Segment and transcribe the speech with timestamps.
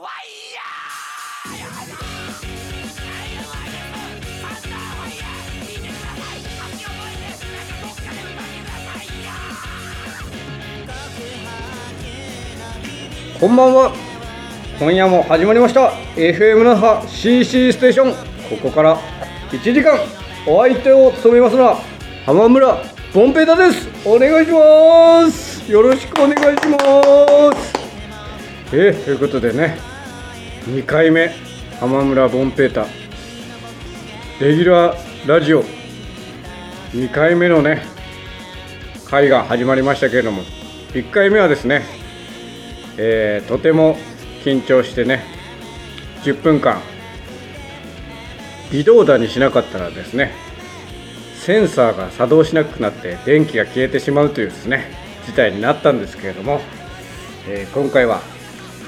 [0.00, 0.08] こ
[13.46, 13.92] んばんは。
[14.78, 15.90] 今夜も始まりました。
[16.16, 18.14] FM 那覇 CC ステーション。
[18.48, 18.98] ここから
[19.50, 19.98] 1時間
[20.46, 21.76] お相手を務めますのは
[22.24, 22.82] 浜村
[23.12, 23.86] ボンペイタです。
[24.06, 25.70] お願いします。
[25.70, 26.78] よろしくお願いしま
[27.54, 27.70] す。
[28.72, 29.89] えー、ということでね
[30.66, 31.30] 2回目
[31.80, 32.86] 浜村ボンペータ
[34.40, 35.64] レギュラーラジオ。
[36.92, 37.82] 2回目のね
[39.06, 40.42] 回が始まりましたけれども。
[40.92, 41.82] 1回目はですね、
[42.98, 43.96] えーとても
[44.44, 45.24] 緊張してね
[46.24, 46.80] 10分間
[48.70, 50.32] 微動だにしなかったらですね
[51.36, 54.92] センサーが作動しなくなって電気が消えてしまうというですね
[55.26, 56.60] 事態になったんですけれども、
[57.48, 58.20] えー今回は、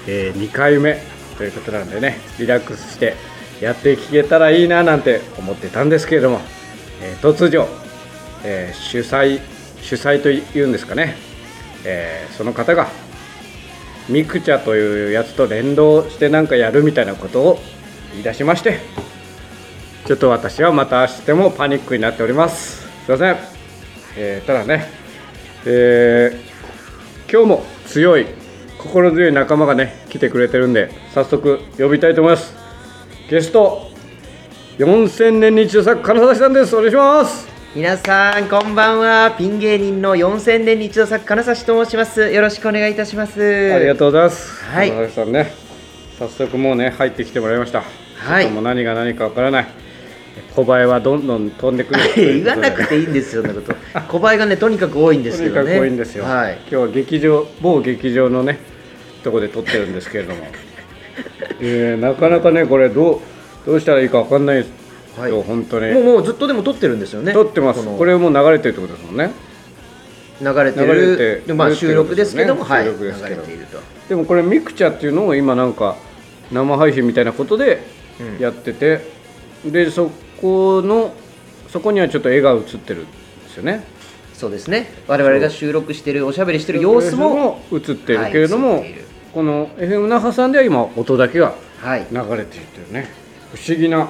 [0.07, 3.15] え2回目ということなんでねリラックスして
[3.61, 6.41] やっていけたらいいななんて思ってたんですけれども、
[7.01, 7.67] えー突如、
[8.45, 9.41] えー主催
[9.81, 11.17] 主催というんですかね、
[11.85, 12.89] えーその方が
[14.09, 17.59] ミクチャというやつと連動してなんかやるみたいなことを
[18.13, 18.81] 言い出しまして
[20.07, 22.83] ちょっと私はまたしてもパニックになっております。
[23.05, 23.37] すいません、
[24.17, 24.87] えーただね、
[25.67, 26.53] えー
[27.33, 28.27] 今日も強い
[28.83, 32.53] 心強い仲間がね来てくれてるんで早速呼びたいと思います。
[33.31, 33.89] ゲスト
[34.79, 36.75] 4000年日常作金指さんです。
[36.75, 37.49] お願いします。
[37.77, 39.31] 皆さんこんばんは。
[39.39, 42.33] ピン芸人の4000年に一度作金指と申します。
[42.33, 43.73] よろしくお願いいたします。
[43.73, 44.65] ありがとうございます。
[44.65, 44.89] はい。
[44.89, 45.53] 山崎さんね、
[46.19, 47.85] 早速もうね入ってきてもらいました。
[48.17, 48.51] はい。
[48.51, 49.67] もう何が何かわからない。
[50.57, 52.01] 小林はどんどん飛んでくる
[52.43, 53.75] 言わなくていいんですよそんなこと。
[54.09, 56.25] 小林がねとにかく多いんですとにかけどねく多いんですよ。
[56.25, 56.59] はい。
[56.63, 58.72] 今日は劇場某劇場のね
[59.23, 60.41] とこで撮ってるんですけれども、
[61.61, 63.21] えーなかなかねこれどう
[63.67, 64.67] どうしたらいいかわかんないです。
[64.69, 64.73] よ、
[65.23, 65.43] はい。
[65.43, 65.93] 本当に。
[65.93, 67.33] もうもうずっとでも撮ってるんですよね。
[67.33, 67.85] 撮ってます。
[67.85, 67.97] の。
[67.97, 69.31] これもう流れてるってことですもんね。
[70.41, 70.81] 流れて
[71.47, 71.55] る。
[71.55, 72.85] まあ収録ですけども、ことはい。
[72.85, 73.41] 流ですよね収録ですけど。
[73.43, 73.79] れていると。
[74.09, 75.97] でもこれミクチャっていうのを今なんか
[76.51, 77.83] 生配信みたいなことで
[78.21, 78.43] うん。
[78.43, 79.01] やってて、
[79.65, 80.11] でそ
[80.41, 81.15] この
[81.69, 83.09] そこにはちょっと絵が映ってるんで
[83.51, 83.85] すよね。
[84.35, 84.93] そうですね。
[85.07, 92.07] 我々が収録してるおしゃべりしてる様子も映ってるけれども、はいこの FM 那覇さんでは今音だけがはい。
[92.11, 93.09] 流れているというね。
[93.55, 94.09] 不思議な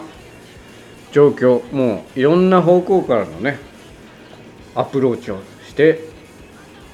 [1.10, 1.62] 状況。
[1.75, 3.59] もういろんな方向からのね
[4.75, 6.00] アプローチをして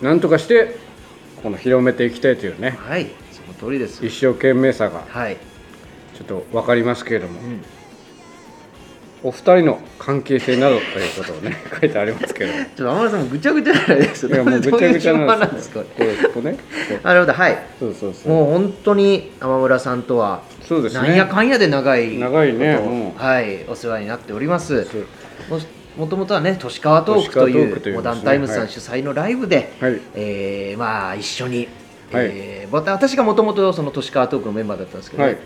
[0.01, 0.77] なんとかして
[1.43, 2.79] この広めていきたいというね。
[2.79, 3.07] はい。
[3.33, 4.05] その通りです。
[4.05, 5.37] 一生懸命さがはい、
[6.17, 7.63] ちょっと分かりますけれども、うん
[9.23, 12.53] お二人の関係性などということをね 書いてありますけど。
[12.53, 16.53] ちょっと天野さんもぐちゃぐちゃじゃないですいやもうぐちゃぐちゃなんんですすかこれここね。
[16.53, 16.59] こ
[17.03, 17.33] なるほど。
[17.33, 17.53] はい。
[17.53, 18.33] うそうそうそう。
[18.33, 21.09] もう本当に天村さんとはそうですね。
[21.09, 22.79] なんやかんやで長い長いね
[23.17, 24.87] うはいお世話になっております。
[25.51, 25.59] も
[25.97, 30.01] もともとはね都市川トークというモダンタイムズさはいん主催のライブで、はい。
[30.15, 31.69] えーまあ一緒に、
[32.13, 32.31] はい。
[32.33, 35.37] えー私がもともとその都市川トークのメンバーだったんですけど、はい。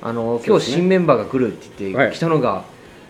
[0.00, 2.12] あの今日新メンバーが来るって言ってはい。
[2.12, 2.62] 来たのが、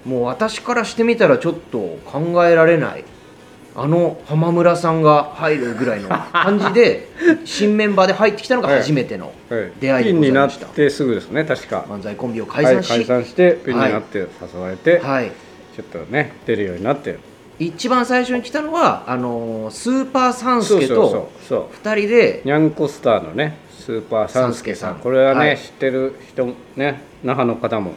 [0.05, 3.05] もう私からしてみたらちょっと考えられない
[3.81, 7.09] あの浜村さんが入るぐらいの感じで
[7.47, 9.73] 新メンバーで入ってきたのが初めてのはい。
[9.81, 11.85] 出会いでピンになっございました、てすぐですね確か。
[11.89, 15.31] 漫才コンビを解散し、はい、解散してピンになって誘われて、はい。
[15.77, 17.19] ちょっとね出るようになって。
[17.61, 21.87] 一番最初に来たのはあのースーパーサンスケそうそうそうとそう。
[21.87, 24.97] 2人でニャンコスターのねスーパーサンスケさん。
[24.97, 25.57] これはね、はい。
[25.57, 27.93] 知ってる人ね那覇の方も。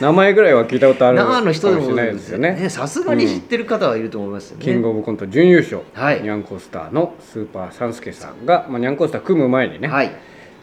[0.00, 2.68] 名前ぐらいは聞いたことあるかもしれないですよね。
[2.68, 6.22] さすがに知ってる方はいると思いますよね、キングオブコント準優勝、はい。
[6.22, 10.10] ニャンコスターのスーパーサンスケさんが、まあ、ニャンコスター組む前にね、はい。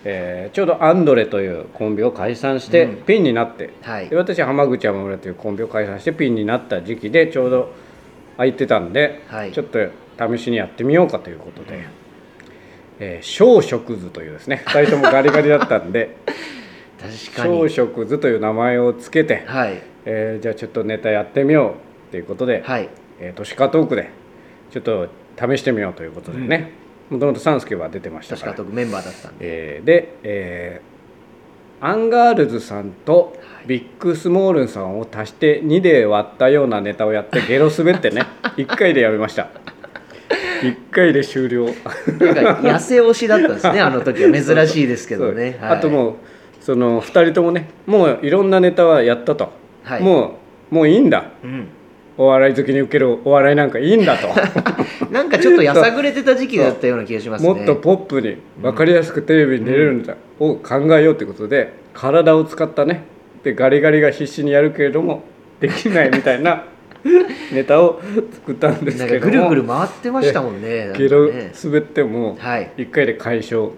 [0.03, 3.03] えーちょうどアンドレというコンビを解散して、うん。
[3.03, 4.09] ピンになって、はい。
[4.09, 7.71] で私は浜口山村というコンビを解散してピンになった時期でちょうど
[8.37, 9.51] 空いてたんで、はい。
[9.51, 9.79] ちょっと
[10.19, 11.85] 試しにやってみようかということで
[12.99, 16.17] 「えー小食図」というですね2人ともガリガリだったんで
[17.35, 17.69] 小に。
[17.69, 19.81] 食図という名前をつけて、はい。
[20.05, 21.75] えーじゃあちょっとネタやってみよ
[22.09, 22.89] うということで、はい。
[23.19, 24.09] えー、都市カトークで
[24.71, 25.07] ちょっと
[25.37, 26.71] 試してみようということでね。
[27.09, 28.51] もともとサンスケは出てましたから。
[28.53, 29.37] 確かとメンバーだったんで。
[29.41, 30.99] えーで、えー
[31.81, 38.23] アンガールズさんとビッグスモールンさんを足して2で割ったようなネタをやってゲロ滑ってね。
[38.57, 39.47] 1回でやめました。
[40.61, 41.65] 1回で終了。
[41.65, 41.81] なんか
[42.61, 44.31] 痩せ押しだったんですねあの時は。
[44.31, 45.57] 珍しいですけどね。
[45.59, 45.69] そう。
[45.69, 46.13] あともう
[46.69, 49.51] その2人ともねもういろんなネタはやったと、
[49.83, 50.03] はい。
[50.03, 50.37] も
[50.71, 51.31] うもういいんだ。
[51.43, 51.67] う、うん、
[52.15, 54.27] お笑い好きに受けるお笑いなんかいいんだと。
[55.09, 57.49] なんかちょっとやさぐれてた時期だったような気がしますね。
[57.51, 60.15] もっとポップに分かりやすくテレビに出れるんだ。
[60.39, 63.01] を考えようということで体を使ったね。
[63.43, 65.23] でガリガリが必死にやるけれども
[65.59, 66.65] できないみたいな
[67.51, 67.99] ネタを
[68.31, 70.93] 作ったんですけどぐるぐる回ってましたもんね。
[70.95, 71.51] けどね。
[71.63, 72.69] 滑ってもはい。
[72.77, 73.71] 1回で解消。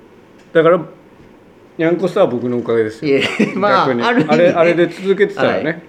[0.52, 0.82] だから
[1.81, 3.19] にゃんこスターは僕のおかげですよ。
[3.56, 4.04] まあ逆に。
[4.04, 4.30] ある意味。
[4.31, 5.81] あれあれで続けてたらね、はい。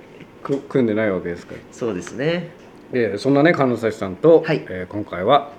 [0.43, 1.61] く組んでないわけですから。
[1.71, 2.49] そうですね。
[2.93, 4.65] でそんなね金指さんと、はい。
[4.71, 5.53] えー今回は、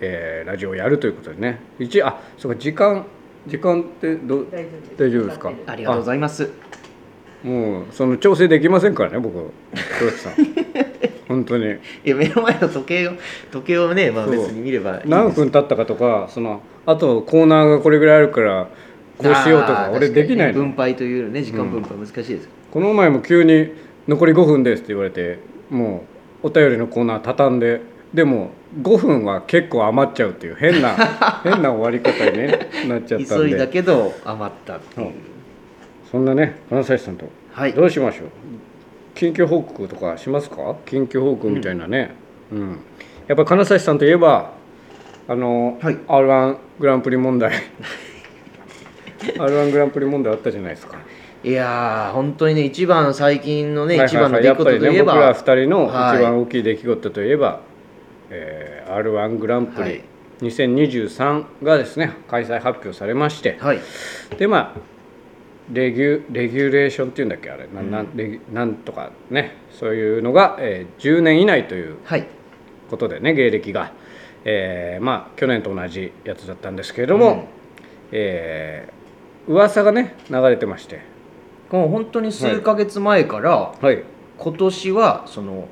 [0.00, 1.60] えーラジオをやるということでね。
[1.78, 3.04] 一あそうか時間
[3.46, 4.46] 時間ってど
[4.96, 5.38] 大丈夫です。
[5.38, 5.52] か？
[5.66, 6.50] ありがとうございます。
[7.44, 9.52] もうその調整できませんからね僕
[9.98, 10.32] 黒木さん。
[11.28, 11.66] 本当に。
[11.66, 13.12] いや目の前の時計を
[13.52, 18.68] 時計をねまあ別に見れば何分経ったかとかそのあとコーナーがこれぐらいあるから
[19.18, 23.72] こうしようとか俺できないの、分配というね時間分配難しいです、この前も急に
[24.08, 25.38] 「残り5分です」って言われて
[25.70, 26.04] も
[26.42, 27.80] うお便りのコーナー畳んで
[28.14, 28.50] でも
[28.80, 30.94] 5分は結構余っちゃうっていう変な
[31.44, 35.06] 変な終わり方に、ね、なっちゃったん急いだでけど余ったっていう。
[35.06, 35.14] そう
[36.12, 37.72] そんなね金指さんとはい。
[37.72, 38.28] どうしましょう？
[39.14, 40.76] 緊急報告とかしますか？
[40.86, 42.12] 緊急報告みたいなね、
[42.52, 42.78] うん。
[43.26, 44.52] やっぱ金指さんといえば
[45.26, 45.98] あの、はい。
[46.08, 47.52] r 1グランプリ問題
[49.38, 50.98] r 1グランプリ問題あったじゃないですか。
[51.44, 54.26] いやー本当にね一番最近のね、はいはいはい。
[54.26, 56.16] 一番の出来事といえば、やっぱりね僕ら二人のはい。
[56.16, 57.60] 一番大きい出来事といえば、
[58.30, 60.04] えー、r 1グランプリはい。
[60.40, 63.56] 2023がですね開催発表されまして。
[63.60, 63.80] はい。
[64.36, 64.80] でまあ
[65.72, 67.66] レギュレギュレーションっていうんだっけあれ。
[67.68, 68.16] なんなん。
[68.16, 72.26] レなんとかねそういうのが、えー10年以内というはい。
[72.90, 73.92] ことでね芸歴が、
[74.44, 77.44] えーまあ去年と同じやつだったんですけれども、うん。
[78.12, 78.97] えー
[79.48, 81.00] 噂がね流れてまして。
[81.70, 84.02] もう本当に数ヶ月前から、はい。
[84.38, 85.68] 今年はその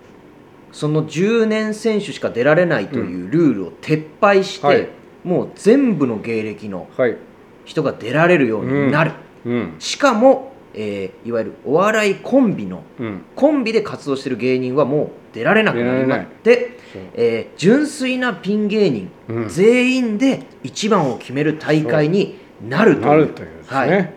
[0.73, 4.89] その10年選手しか出られないというルールを撤廃して、はい。
[5.25, 7.17] もう全部の芸歴のはい。
[7.65, 9.13] 人が出られるようになる、
[9.45, 9.75] うん。
[9.79, 13.23] しかも、えーいわゆるお笑いコンビのうん。
[13.35, 19.49] コンビで活動してる芸人はもう出られなくなりまって、そうえー純粋なピン芸人、うん。
[19.49, 23.07] 全員で一番を決める大会になるという。
[23.07, 24.13] なるというですね、はい、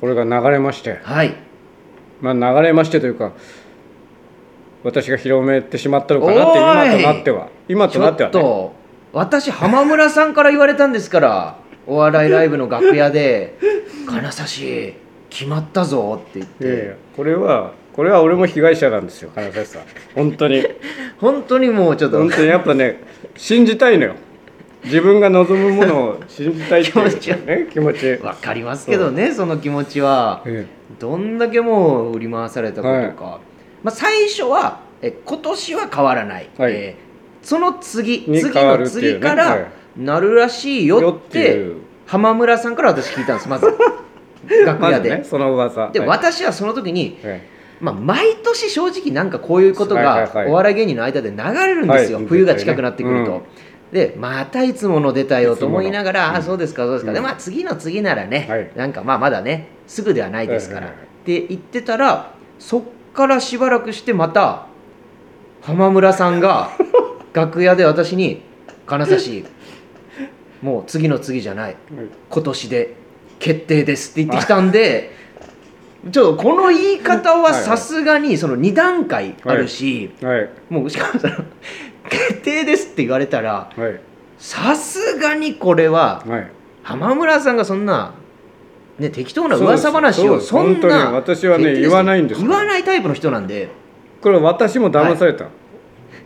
[0.00, 1.00] これが流れまして。
[1.02, 1.34] はい、
[2.20, 3.32] まあ流れましてというか
[4.84, 7.48] 私が広めてしまったのかなって今となっては。
[7.68, 8.32] 今ちょっとなってはね。
[8.32, 8.74] と
[9.12, 13.58] 私浜村さんから言われたんですからお笑いライブの楽屋で
[14.08, 14.94] 「金指
[15.28, 19.82] 決まったぞ」って言って、これはこれは俺も被害者なんですよ金指さん。
[20.14, 20.64] 本当に。
[21.20, 22.18] 本当にもうちょっと。
[22.18, 23.00] 本当にやっぱね
[23.36, 24.14] 信じたいのよ
[24.84, 30.42] 自分が望むものを信じたいっていう、ね、気持ち分かりますけどねその気持ちは。
[30.44, 30.66] え
[30.98, 33.40] どんだけもう振り回されたことか、
[33.82, 36.72] まあ、最初はえ今年は変わらない、はい。
[36.72, 37.12] えー
[37.42, 39.66] その次次の次からはい。
[39.96, 41.72] なるらしいよよっって
[42.06, 43.66] 浜村さんから私聞いたんですまず。
[44.48, 45.90] え 楽屋で、ねその噂。
[45.90, 46.08] で、はい。
[46.08, 47.48] 私はその時にえ
[47.80, 50.46] まあ、毎年正直なんかこういうことがはいはいはい。
[50.46, 52.26] お笑い芸人の間で流れるんですよ、はい。
[52.26, 53.42] 冬が近くなってくると。
[53.92, 56.38] うんでまたいつもの出たよと思いながら、いつもの。
[56.38, 57.14] あそうですかそうですか、うん。
[57.14, 58.70] でまあ次の次ならね、はい。
[58.74, 60.90] なんかまあまだねすぐではないですから、っ
[61.24, 64.66] て言ってたらそっからしばらくしてまた
[65.60, 66.70] 浜村さんが
[67.34, 68.42] 楽屋で私に
[68.86, 69.44] 「金指
[70.62, 72.94] もう次の次じゃないえ今年で
[73.38, 75.12] 決定ですって言ってきたんで
[76.10, 80.48] ちょっとこの言い方はさすがにその2段階あるし、はい。
[80.68, 81.34] もうしかもその
[82.12, 84.00] 決定ですって言われたらはい。
[84.38, 86.50] さすがにこれははい。
[86.82, 88.14] 浜村さんがそんな、
[88.98, 93.68] ね、適当な噂話をそんな私はね言わないんです言わないタイプの人なんで。
[94.20, 95.46] これ私も騙された、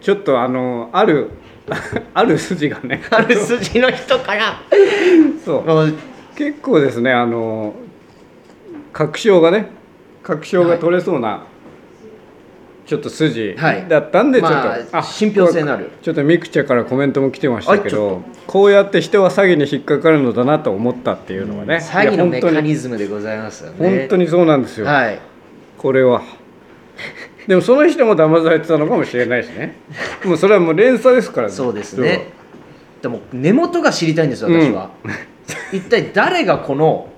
[0.02, 1.30] ちょっとあのある
[2.12, 3.02] ある筋がね。
[3.10, 4.60] ある筋の人から。
[5.44, 5.94] そう
[6.36, 7.74] 結構ですねあの
[8.92, 9.70] 確証がね
[10.22, 11.44] 確証が取れそうな、
[12.86, 13.88] ちょっと筋はい。
[13.88, 15.90] だったんで、ちょっと、まあ信憑性のある。
[16.02, 23.98] ちょっとミクチャからコメントも来てましたけどこうやって人は詐欺に引っかかるのだなと思ったっていうのはね、詐欺のメカニズムでございますよね。
[24.00, 25.18] 本当にそうなんですよ、はい。
[25.76, 26.22] これは。
[27.48, 29.76] でもその人も騙されてたのかもしれないしね。
[30.24, 32.28] もうそれはもう連鎖ですからそうですね。
[33.02, 34.90] でも根元が知りたいんですよ私は、
[35.72, 37.08] 一体誰がこの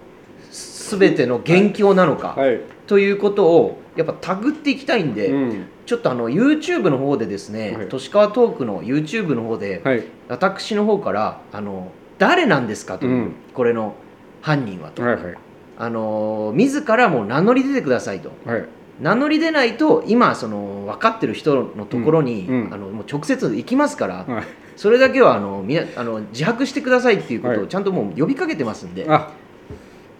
[0.51, 5.67] 全ての元凶なのか、はい、ということをやっぱタグっていきたいんで、うん。
[5.85, 7.89] ちょっとあの YouTube の方でですね、はい。
[7.89, 10.05] 都市川トークの YouTube の方で、はい。
[10.29, 13.35] 私の方からあの誰なんですかという、うん。
[13.53, 13.95] これの
[14.41, 15.35] 犯人はと、はいはい。
[15.77, 18.33] あの自らもう名乗り出てくださいと。
[18.47, 18.65] はい。
[19.01, 22.61] 名乗り出ないと今その分かってる人のところに、うん。
[22.67, 22.75] うん。
[22.75, 24.45] あのもう直接行きますから、はい。
[24.77, 27.63] それだけはあのみなあの自白してくださいっていうことはい。
[27.65, 29.31] をちゃんともう呼びかけてますんで、あ。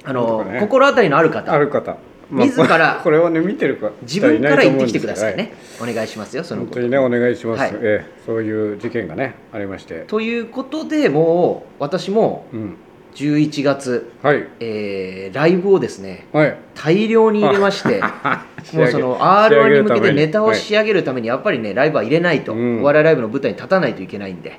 [0.05, 0.61] あの、ね。
[0.61, 1.53] 心当たりのある方。
[1.53, 1.99] ある方、
[2.31, 6.75] 自ら これをね見てるか自分から言ってきてくださいはね、お願いしますよそのこと。
[6.75, 7.73] 本当にねお願いします、はい。
[7.75, 8.11] ええ。
[8.27, 10.05] そういう事件がねありまして。
[10.07, 12.77] ということでもう私もうん。
[13.15, 14.47] 11月、はい。
[14.61, 16.57] えーライブをですねはい。
[16.75, 18.01] 大量に入れまして
[18.75, 19.83] もうその r 1に。
[19.83, 22.83] 向けてネタを仕上げるためにやっぱりねライブは入れないと、うん。
[22.83, 24.59] お笑いライブの舞台に立たないといけないんで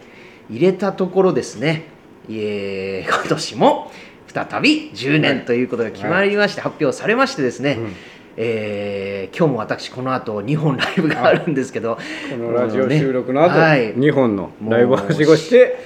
[0.50, 1.84] 入れたところですね。
[2.28, 3.92] いえー今年も
[4.32, 7.94] 再び10年ということが決まりまして、発表されましてですね、うん。
[8.38, 11.98] えー今日も私この後2本ライブがあるんですけど
[12.32, 13.96] このラジオ収録の後、ねはい。
[13.96, 15.78] 2本のライブをはしごして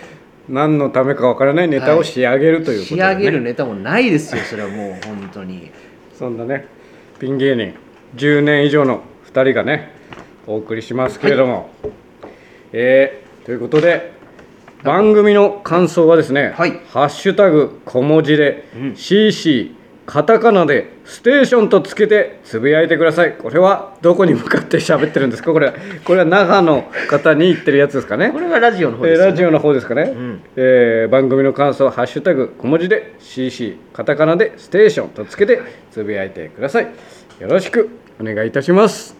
[0.48, 3.08] 何のためかわからないネタを仕上げるということ仕で、ね。
[3.10, 5.72] 上げるネタもないですよそれはもう本当に。
[6.18, 6.68] そんなね
[7.20, 7.74] ピン芸人
[8.16, 9.92] 10年以上の2人がね
[10.46, 11.70] お送りしますけれども、
[12.72, 14.14] えーということで
[14.84, 16.80] 番組の感想はですね「はい。
[16.90, 18.96] ハッシュタグ小文字で、うん。
[18.96, 19.76] CC
[20.06, 23.36] カタカナでステーションとつけてつぶやいてください。
[23.40, 25.54] これはどこに向かって喋ってるんですか？
[25.54, 25.74] これ
[26.04, 28.30] これは長野方に言ってるやつですかね？
[28.34, 29.28] これはラジオの方ですよ、ね。
[29.28, 30.42] えーラジオの方ですかね、ん。
[30.58, 35.62] えー番組の感想ハッシュタグ小文字で CC カタカナでステーションとつけて
[35.92, 36.88] つぶやいてください。
[37.40, 37.88] よろしく
[38.20, 39.16] お願いいたします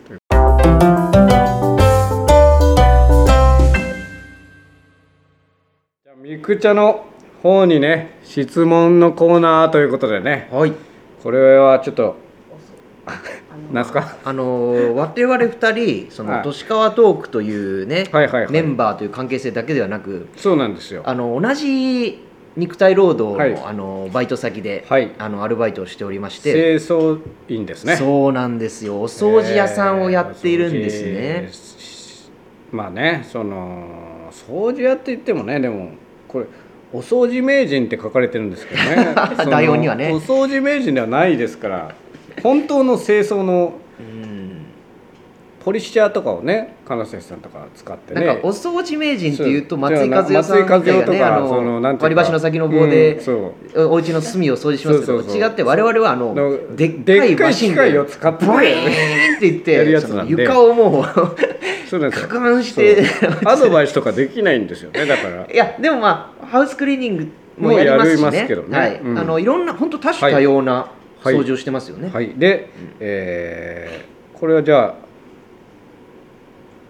[6.44, 7.06] くちゃの
[7.42, 10.48] 方にね質問のコーナーということでね。
[10.52, 10.74] はい。
[11.24, 12.16] これはちょっと
[13.72, 14.18] なんすか？
[14.24, 16.44] あのー我々2人そのはい。
[16.44, 18.52] 都市川トークというね、はいはいはい。
[18.52, 21.02] メンバーという関係性だけではなくそうなんですよ。
[21.06, 22.24] あの同じ
[22.56, 23.70] 肉体労働の,、はい。
[23.70, 25.12] あのバイト先で、はい。
[25.18, 27.20] あのアルバイトをしておりまして、清掃
[27.50, 27.96] 員ですね。
[27.96, 28.98] そうなんですよ。
[29.02, 31.74] お掃除屋さんをやっているんですね、えー
[32.76, 35.92] まあねその掃除屋って言ってもねでも
[36.34, 36.46] これ
[36.92, 39.16] お掃除名人って書かれてるんですけどね。
[39.38, 40.12] そ の台本にはね。
[40.12, 41.96] お掃除名人ではないですから
[42.42, 44.34] 本当の清掃のうん。
[45.64, 48.26] ポリッシャーとかをね金瀬さんとか使ってね。
[48.26, 53.88] なんかお掃除名人っていうと松井和代さんみたいな松井和代とねかあその割り箸の先の棒で、うんそう。
[53.88, 61.53] お家の隅を掃除しますけど違って我々はあののでっかでっかいいマシンでを使ってブイーンって言って 床をもう
[61.94, 62.28] そうなんですよ。
[62.28, 63.06] 攪拌して。
[63.46, 65.46] アドバイスとかできないんですよね だから。
[65.46, 67.28] いやでもまあハウスクリーニング
[67.60, 68.78] もやりますしもうやねりますけどね。
[68.78, 68.96] はい。
[69.00, 69.20] うん。
[69.20, 70.88] あのいろんな本当多種多様な
[71.22, 71.36] はい。
[71.36, 72.70] 掃除をしてますよね、はい、で、
[73.00, 74.96] えーこれはじゃあ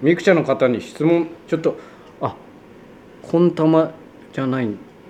[0.02, 1.78] みくちゃんの方に質問ちょっと
[2.20, 2.36] あ
[3.22, 3.92] コンタマ
[4.34, 4.70] じゃない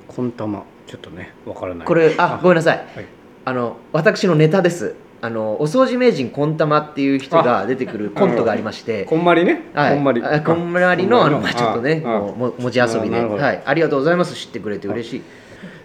[0.09, 1.87] コンタマちょっとねわからない。
[1.87, 2.77] これあごめんなさい。
[2.77, 3.05] はい。
[3.45, 9.05] あの私のネタですあのお掃除名人コンタマっていう人が出てくるコントがありまして。
[9.05, 10.21] こんまりね、はい、こんまり。
[10.21, 14.35] あこんまりのあのまあちょっとねあも文字遊びで、はい、ありがとうございます。
[14.35, 15.21] 知ってくれて嬉しい。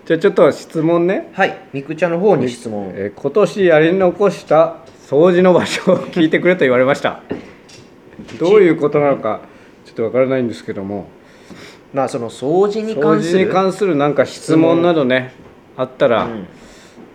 [0.07, 1.57] じゃあちょっと質問ね、はい。
[1.73, 2.91] みくちゃんの方に質問。
[2.97, 7.21] えー今年やり残した掃除の場所を聞いてくれと言われました。
[8.41, 9.43] どういうことなのか
[9.85, 11.07] ちょっとわからないんですけども。
[11.95, 13.39] まあその掃除に掃関する。
[13.39, 15.33] 除に関するなんか質問などね
[15.77, 16.47] あったら、うん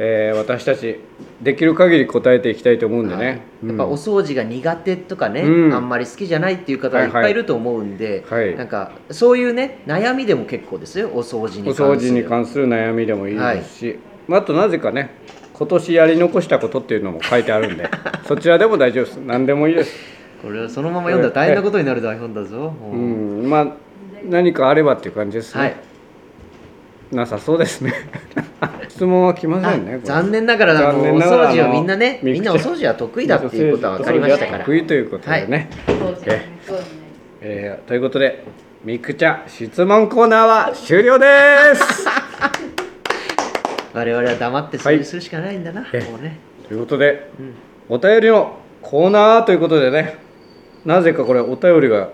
[0.05, 0.99] えー私たち
[1.41, 3.69] できる限り答えていきたいと思うんでね、うん。
[3.69, 5.73] やっぱお掃除が苦手とかね、うん。
[5.73, 8.55] あんまり好きじゃないっていう方がいっぱいいると思うんで、はい。
[8.55, 11.87] なんかそういうね悩みでも結構ですよお掃除にお関する。
[11.87, 15.11] 掃除に関する悩みでもいいですし、まあ、あとなぜかね
[15.53, 17.89] 今年やり残したことっていうのも書いてあるんで
[18.27, 19.17] そちらでも大丈夫です。
[19.17, 19.95] 何でもいいです。
[20.41, 22.93] これはそのまま読んだら大変なことになる台本だぞ、う。
[22.93, 23.45] うん。
[23.45, 23.49] ん。
[23.49, 23.67] まあ
[24.25, 25.75] 何かあればっていう感じですね、はい
[27.15, 27.93] なさそうですね。
[28.89, 34.59] 質問は来ませんね残念ながらあのお残念ながら掃除はあのみんなねみんなお掃除は得意だっていうことは分かりましたから。
[34.59, 35.69] 得意ということでね、
[36.27, 36.47] え
[37.41, 38.43] えーということで
[38.83, 41.25] みくちゃん質問コーナーは終了で
[41.75, 42.07] す。
[43.93, 46.39] 我々は黙って掃除するしかないんだな、えもうね。
[46.67, 47.53] ということでうん。
[47.89, 50.17] お便りのコーナーということでね
[50.85, 52.09] なぜかこれお便りが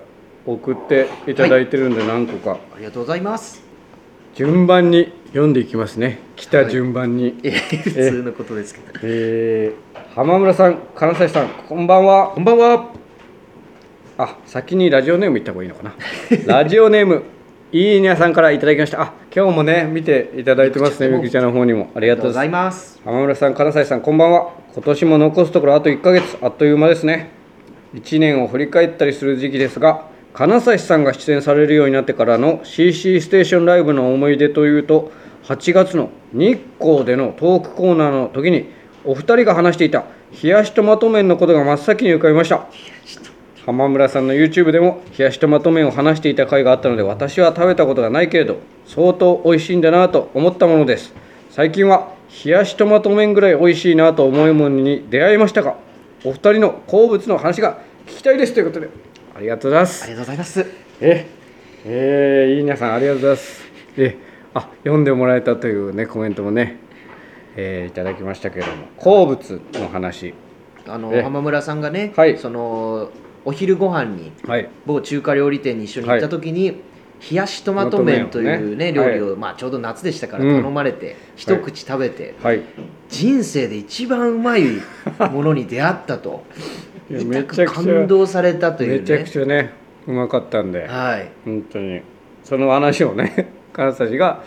[0.45, 3.68] 送っていただいてるんで何個か、ありがとうございます
[4.39, 6.19] 順番に読んでいきますね。
[6.37, 8.99] 来た順番に、い や普通のことですけど。
[9.03, 12.31] えー浜村さん金指さんこんばんは。
[12.33, 12.85] こんばんは。
[14.17, 15.93] あ先にラジオネーム言った方がいいのかな。
[16.47, 17.23] ラジオネーム
[17.73, 19.01] いいにゃさんからいただきました。
[19.01, 21.91] あ今日もね見ていただいてますねみくちゃんの方にも。
[21.93, 23.01] ありがとうございます。
[23.01, 23.01] ます。
[23.03, 24.51] 浜村さん金指さんこんばんは。
[24.73, 27.31] 今年も残すところあと1ヶ月あっという間ですね。
[27.93, 35.11] 1年を振り返ったりする時期ですが金指さんが出演されるようになってからの CC ステーションライブの思い出というと
[35.43, 38.69] 8月の日光でのトークコーナーの時に
[39.03, 40.05] お二人が話していた
[40.43, 42.67] 冷やしトマト麺のことが真っ先に浮かびました。
[43.65, 48.57] 浜村さんの YouTube でも冷やしトマト麺を話していた回があったので私は食べたことがないけれど
[48.87, 51.13] 相当美味しいんだなと思ったものです。
[51.49, 52.13] 最近は
[52.45, 55.75] 冷やしトマト麺ぐらい美味しいなと思うものに出会いましたが
[56.23, 59.08] お二人の好物の話が聞きたいですということで。
[59.39, 60.03] ありがとうございます。
[60.03, 60.65] ありがとうございます。
[60.99, 61.25] え
[61.85, 63.61] えー、いい皆さんありがとうございます。
[63.95, 64.17] え
[64.53, 66.75] あ読んでもらえたというねコメントもね、
[67.55, 70.33] えーいただきましたけれども好物の話。
[70.85, 71.21] あのえ？
[71.21, 72.37] 浜村さんがね、はい。
[72.37, 73.11] その
[73.45, 74.69] お昼ご飯にはい。
[74.85, 76.81] 某中華料理店に一緒に行った時に、
[77.31, 80.49] 冷やしトマト麺というね料理を、まあ、ちょうど夏でしたからうん。
[80.57, 82.61] 頼まれて、一口食べて、はい。
[83.07, 84.63] 人生で一番うまい
[85.31, 86.43] ものに出会ったと
[87.09, 88.99] めちゃくちゃ感動されたというね。
[88.99, 89.71] めちゃくちゃね
[90.07, 90.87] うまかったんで。
[90.87, 91.29] はい。
[91.45, 92.01] 本当に。
[92.43, 94.43] その話をね金たちが、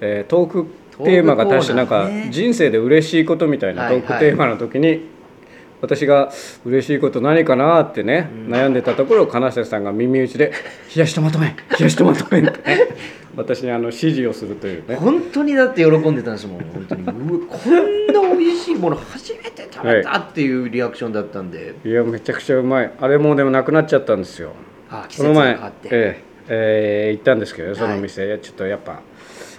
[0.00, 0.66] えートーク
[1.04, 4.02] テーマが確かなんか人生で嬉しいことみたいなトはい。
[4.02, 5.08] ークテーマの時に、
[5.80, 6.30] 私が
[6.64, 10.52] 嬉しいこと何かなってね、悩んでたところ金瀬さんが耳打ちで
[10.94, 12.58] 「冷やしトマト麺冷やしトマト麺」って。
[12.68, 12.78] ね
[13.34, 14.94] 私にあの指示をするというね。
[14.96, 17.02] 本当にだって喜んでたんですもん本当に。
[17.02, 17.12] うわ
[17.48, 19.51] こんな美味しいもの初めて
[19.82, 22.92] 食べたっていうリアクションだったんで、いやめちゃくちゃうまい。
[23.00, 24.52] あれもうでもなくなっちゃったんですよ。
[24.90, 28.00] あ季節この前が変わって、えええー行ったんですけどそのはい。
[28.00, 29.00] 店、いやちょっとやっぱ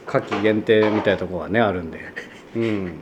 [0.06, 2.00] 夏季限定みたいなところがねあるんで。
[2.56, 3.00] うん。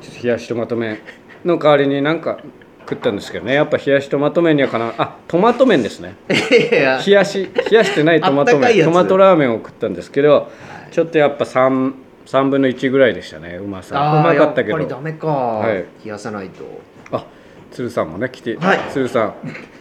[0.00, 0.98] ちょっと冷やしトマト麺
[1.44, 2.38] の代わりになんか
[2.80, 3.54] 食ったんですけどね。
[3.54, 6.16] やっぱ冷やしトマト麺にはかなあトマト麺ですね。
[6.28, 6.78] 冷
[7.12, 8.84] やし冷やしてないトマト麺。
[8.84, 10.50] トマトラーメンを食ったんですけど
[10.90, 11.92] ちょっとやっぱ 3,
[12.26, 13.56] 3分の1ぐらいでしたね。
[13.56, 13.96] うまさ。
[13.96, 14.78] うまかったけど。
[14.78, 15.76] やっぱりダメか、はい。
[15.76, 16.64] 冷やさないと。
[17.10, 17.26] あ
[17.70, 18.80] 鶴さんもね来て、はい。
[18.90, 19.34] 鶴さん。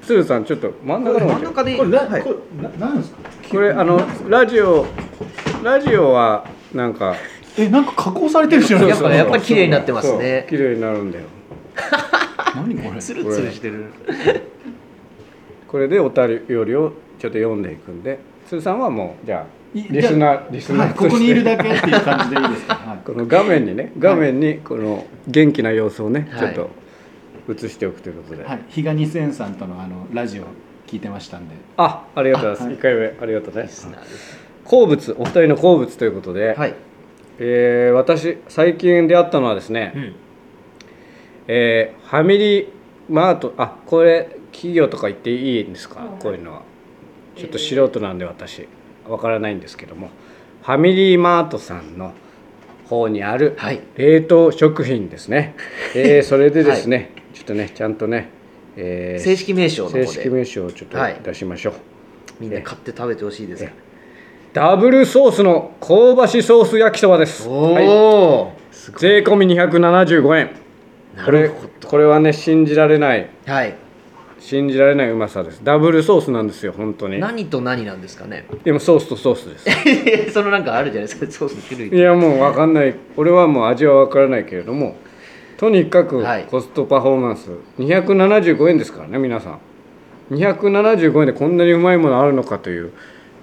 [0.03, 1.77] 鶴さんちょっと真ん中の真ん中で。
[1.77, 2.21] これな、はい。
[2.21, 3.17] これななんですか？
[3.51, 4.85] これあのラジオ
[5.63, 7.15] ラジオはなんか。
[7.57, 9.13] えなんか加工されてるじゃないですか。
[9.13, 10.47] やっぱやっぱり綺麗になってますね。
[10.49, 11.25] 綺麗になるんだよ。
[12.55, 12.99] 何これ？
[13.01, 13.85] ツルツルしてる。
[15.67, 18.19] これでお便りをちょっと読んでいくんで。
[18.47, 19.41] 鶴さんはもうじゃあ。
[19.41, 26.53] いリスナーリスナはい、ーここにいるだけっていう感じでいいですか、はい、 この画面にね画面にこの元気な様子をね、はい。
[26.53, 26.67] ちょっ
[27.47, 30.43] と映しておくということで、はい、比嘉二千さんとのあのラジオ
[30.87, 31.55] 聞いてましたんで。
[31.77, 32.95] あありがとうございます、あはい。
[32.95, 33.69] 1回目ありがとうね
[34.65, 36.75] 好物お二人の好物ということで、はい、
[37.39, 40.13] えー私最近出会ったのはですね、うん、
[41.47, 42.67] えーファミリー
[43.09, 46.61] マートあこれ企業とか言っていいんですか、こういうのは。
[47.35, 48.67] ちょっと素人なんで私
[49.07, 50.09] わからないんですけども
[50.61, 52.13] ファミリーマートさんの
[52.87, 53.81] 方にあるはい。
[53.95, 55.55] 冷凍食品ですね、
[55.95, 58.29] えー それでですね、ちょっとねちゃんとね、
[58.75, 61.73] えー正式名称の正式名称をちょっとはい出しましょう、
[62.39, 63.63] みんな買って食べてほしいです。
[63.63, 63.69] え
[64.53, 67.47] ダブルソースの香ばしソース焼きそばです。
[67.47, 67.87] おはい。
[67.87, 68.51] お、
[68.97, 70.49] 税込み275円。
[71.25, 71.49] これ
[71.85, 73.75] これはね信じられないどはい
[74.41, 75.61] 信じられないうまさです。
[75.63, 77.19] ダブルソースなんですよ本当に。
[77.19, 78.45] 何と何なんですかね？
[78.63, 80.31] でもソースとソースです。
[80.33, 81.31] そのなんかあるじゃないですか。
[81.31, 81.97] ソースの種類。
[81.97, 82.95] いやもう分かんない。
[83.17, 84.95] 俺はもう味は分からないけれども
[85.57, 86.45] とにかくはい。
[86.49, 89.59] コストパフォーマンス、275円ですからね皆さん。
[90.35, 92.91] 275円でこんなにうまいものあるのかという、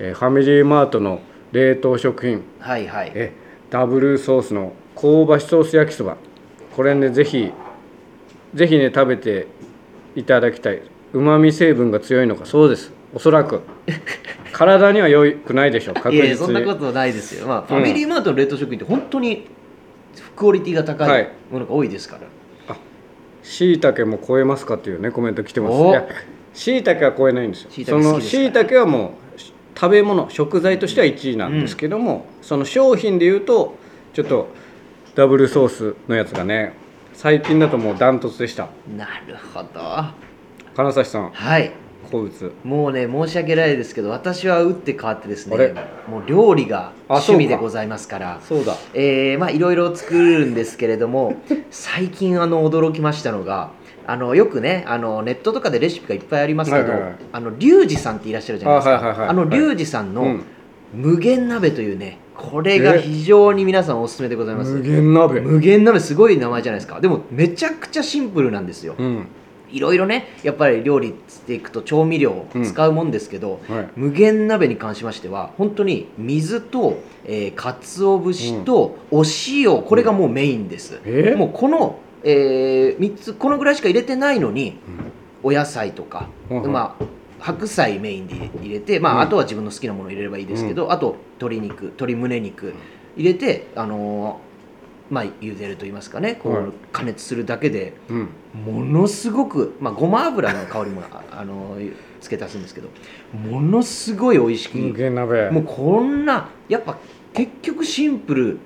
[0.01, 1.21] えーファミリーマートの
[1.53, 2.43] 冷凍食品。
[2.59, 3.13] はいはい。
[3.15, 3.33] え
[3.71, 6.17] ダブルソースの香ばしソース焼きそば。
[6.75, 7.53] これねぜひ
[8.55, 9.47] ぜひね食べて
[10.19, 10.83] いただきたい。
[11.13, 12.45] うまみ成分が強いのか。
[12.45, 12.93] そうです。
[13.15, 13.61] おそらく。
[14.53, 15.95] 体には良くないでしょう。
[15.95, 17.47] 確実にいやいやそんなことないですよ。
[17.47, 19.47] まあ、ファミリーマートの冷凍食品って本当に
[20.35, 21.23] クオリティが高はい。
[21.23, 22.19] いものが多いですか
[22.69, 22.77] ら、
[23.45, 25.73] しいたけも超えますかっていうねコメント来てます。
[25.75, 25.91] お。
[25.91, 26.07] いや
[26.53, 27.71] しいたけは超えないんですよ。
[27.87, 29.41] そのしいたけはもう
[29.79, 33.77] 食べ物食材としては1位なんですけども、その商品でいうと
[34.13, 34.49] ちょっと
[35.15, 36.75] ダブルソースのやつがね
[37.19, 38.69] 最近だともうダントツでした。
[38.97, 39.81] なるほど。
[39.81, 40.15] は
[40.77, 41.33] 金指さん。
[41.59, 41.73] い。
[42.13, 42.53] 好物。
[42.63, 45.75] もうね申し訳ないですけど私は打って変わってですね
[46.09, 48.41] もう料理があ趣味でございますから。
[48.49, 48.77] そうだ。
[48.95, 51.35] えーまあいろいろ作るんですけれども
[51.73, 53.73] 最近あの驚きましたのが
[54.07, 57.19] あのよくねあのネットとかでレシピがいっぱいありますけど、はいはいはい。
[57.33, 58.91] あのリュウジさんっていらっしゃるじゃないですか。
[58.95, 60.45] あはいはいはいあのリュウジさんのうん。
[60.95, 64.71] 無限鍋というねこれが非常に皆さんおすすめでございます。
[64.71, 65.41] 無限鍋。
[65.41, 67.01] 無限鍋すごい名前じゃないですか。
[67.01, 68.95] でもめちゃくちゃシンプルなんですよ。
[68.97, 69.27] うん。
[69.71, 73.89] いろいろねやっぱり料理していくと調味料を使うもんですけど、はい。
[73.97, 81.37] 無限鍋に関しましては本当に水と、えー、鰹節とお塩これがもうメインです、えー？
[81.37, 84.79] もうこの、え3つこのぐらいしか入れてないのに
[85.43, 86.73] お野菜とか、うんうん。
[86.73, 87.05] まあ
[87.41, 89.21] 白菜メインで入れて、まあうん。
[89.21, 92.75] あとは自分の好きなものを入れればいいですけど、あと鶏肉鶏胸肉
[93.17, 94.49] 入れてあのー
[95.11, 96.65] まあ茹でると言いますかねこはい。
[96.65, 98.29] う加熱するだけでうん。
[98.67, 101.79] ものすごく、まあ、ごま油の香りもああの
[102.21, 102.89] 付け足すんですけど
[103.33, 104.77] ものすごい美味しく
[105.53, 106.99] もうこんなやっぱ
[107.33, 108.59] 結局シンプル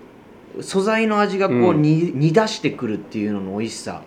[0.61, 1.82] 素材の味がこう、うん。
[1.82, 4.02] に煮出してくるっていうのの美味しさ。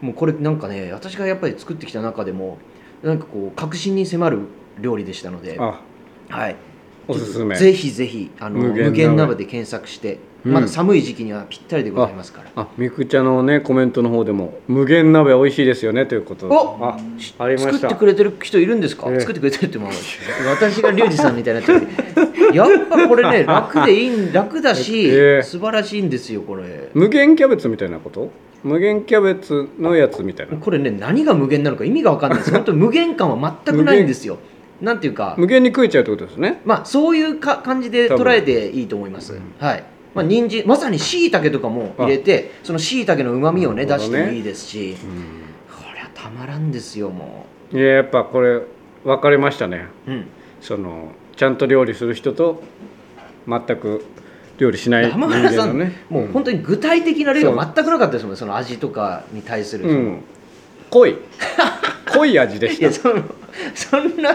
[0.00, 2.58] もうこれなんかね私がやっぱり作ってきた中でも
[3.02, 4.40] なんかこう確信に迫る
[4.80, 5.80] 料理でしたのであ
[6.28, 6.56] はい。
[7.08, 7.56] おすすめ。
[7.56, 10.52] ぜひぜひあの無限鍋無限鍋で検索して、うん。
[10.52, 12.50] まだ寒い時期にはぴったりでございますから。
[12.54, 16.54] あみくちゃんのねコメントの方でも無限鍋美味しいですよねということで。
[16.54, 16.96] おあ
[17.38, 19.20] ありま作っしたてくれてる人いるんですか、ええ。
[19.20, 19.90] 作ってくれてるってもう
[20.48, 21.72] 私がリュウジさんみたいにな
[22.54, 25.42] やっぱこれね楽でいいん楽だし、 ええ。
[25.42, 26.90] 素晴らしいんですよこれ。
[26.94, 28.30] 無限キャベツみたいなこと？
[28.64, 30.56] 無限キャベツのやつみたいな。
[30.56, 32.50] これね何が無限なのか意味が分かんないです。
[32.54, 34.38] 本当に無限感は全くないんですよ。
[34.80, 35.34] なんていうか。
[35.38, 36.60] 無限に食えちゃうってことですね。
[36.64, 39.84] まあそういうか感じで捉えていいと思います、はい。
[40.14, 43.86] まあ人参まさにしいたけとかも入れてそのしいたけのうまみをねね。
[43.86, 44.96] 出してもいいですし。
[45.70, 48.60] これはたまらんですよもいややっぱこれ
[49.04, 49.86] 分かりましたね。
[50.06, 50.26] ううん。
[50.60, 52.62] そのちゃんと料理する人と
[53.48, 54.04] 全く
[54.62, 55.92] 料理しない人浜原さん、間のね。
[56.08, 59.94] もう本当に具体的な例が全くなかったですもんその味とかに対する、その。
[59.94, 60.18] うん。
[60.90, 61.16] 濃い。
[62.14, 62.82] 濃い味でした。
[62.82, 63.22] いやその
[63.74, 64.30] そんな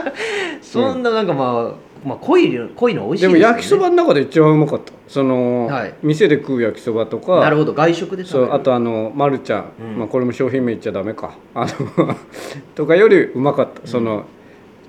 [0.62, 4.92] そんななんかまあ、まあ濃い濃いの美味しいでもですよ、ね、焼きそばの中で一番うまかった。
[5.08, 5.94] その、はい。
[6.04, 7.40] 店で食う焼きそばとか。
[7.40, 7.74] なるほど。
[7.74, 10.00] 外食でそうあとあのまるちゃん、うん。
[10.00, 11.36] まあ、これも商品名言っちゃダメか。
[11.54, 12.16] あの
[12.76, 13.88] とかよりうまかった。
[13.88, 14.26] その、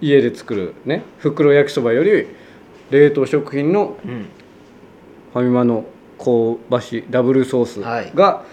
[0.00, 2.26] 家で作るね袋焼きそばより
[2.90, 4.26] 冷凍食品のうん
[5.32, 5.84] ファミマの
[6.18, 8.12] 香ばしいダブルソースはい。
[8.14, 8.44] が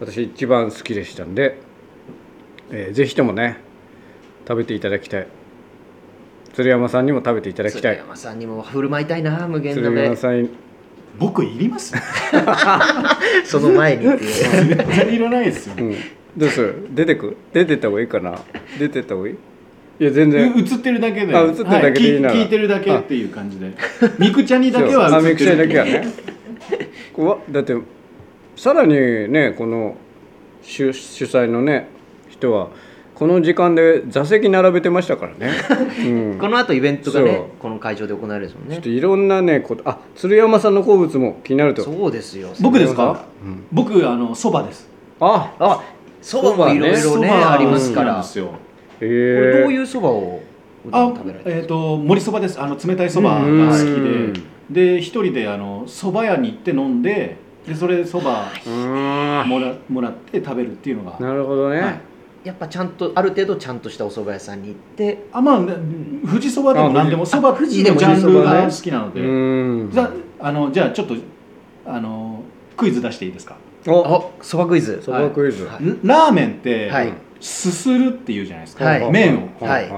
[0.00, 1.58] 私一番好きでしたんで、
[2.70, 3.56] えーぜひともね
[4.46, 5.26] 食べていただきたい。
[6.54, 10.50] 鶴山さんにも食べていただきた鶴い山さんにも振る舞いたいな無限鶴鍋山さんに。
[11.18, 11.94] 僕いります？
[13.44, 15.94] その前に 絶対いらないですようん、
[16.36, 16.86] どうする？
[16.90, 17.36] 出てく？
[17.52, 18.38] 出てった方がいいかな？
[18.78, 19.36] 出てった方がいい？
[20.00, 20.54] いや全然。
[20.56, 21.34] 映ってるだけで。
[21.36, 23.72] あ映ってるだけでいいならは聞聞いてるだけっていう感じで。
[24.18, 25.56] ミクちゃんにだけは映ってる。
[25.56, 26.06] だけはね。
[27.14, 27.76] こわだって
[28.56, 28.94] さらに
[29.30, 29.96] ねこの
[30.62, 31.88] 主主催のね
[32.28, 32.68] 人は
[33.14, 35.52] この時間で座席並べてましたからね、
[36.06, 37.24] うん、この後イベントがそう。
[37.24, 38.76] ねこの会場で行われるんですもんね。
[38.76, 41.82] ちょっといろんなねことあ鶴山さんの好物も気になると。
[41.82, 42.50] そうですよ。
[42.60, 43.24] 僕ですか？
[43.44, 43.64] うん。
[43.72, 44.88] 僕あのそばです。
[45.18, 45.82] ああ
[46.22, 47.30] そばもいろいろそばね。
[47.30, 48.12] ありますから。
[48.12, 48.22] 好きなん。
[48.22, 48.50] ですよ
[49.00, 50.40] えこれどうういうそばを
[50.84, 52.60] 普あ段食べられてるえっ、と盛りそばです。
[52.60, 53.84] あの冷たいそばが好き
[54.70, 54.96] で。
[54.96, 58.50] で一人であのそば屋に行って飲んででそれでそば
[59.46, 61.18] もらもらって食べるっていうのが。
[61.18, 62.00] なるほどね、はい。
[62.44, 65.24] やっぱちゃんとある程度ちゃんとしたお蕎麦屋さんに行って。
[65.32, 65.74] あまあね
[66.26, 68.18] 富士そばでも何でもそばの富ジャ士でもいい。
[68.18, 69.90] ンルが好きなのうで、ん。
[69.90, 70.04] じゃ
[70.40, 71.14] ああのじゃあちょっと
[71.86, 72.42] あの
[72.76, 73.56] クイズ出していいですか？
[73.86, 74.04] お。
[74.16, 75.00] あそばクイズ。
[75.02, 79.10] そばクイズ、はいラーメンって、はいすするっていうじゃないですか、はい。
[79.10, 79.64] 麺を。
[79.64, 79.92] はい。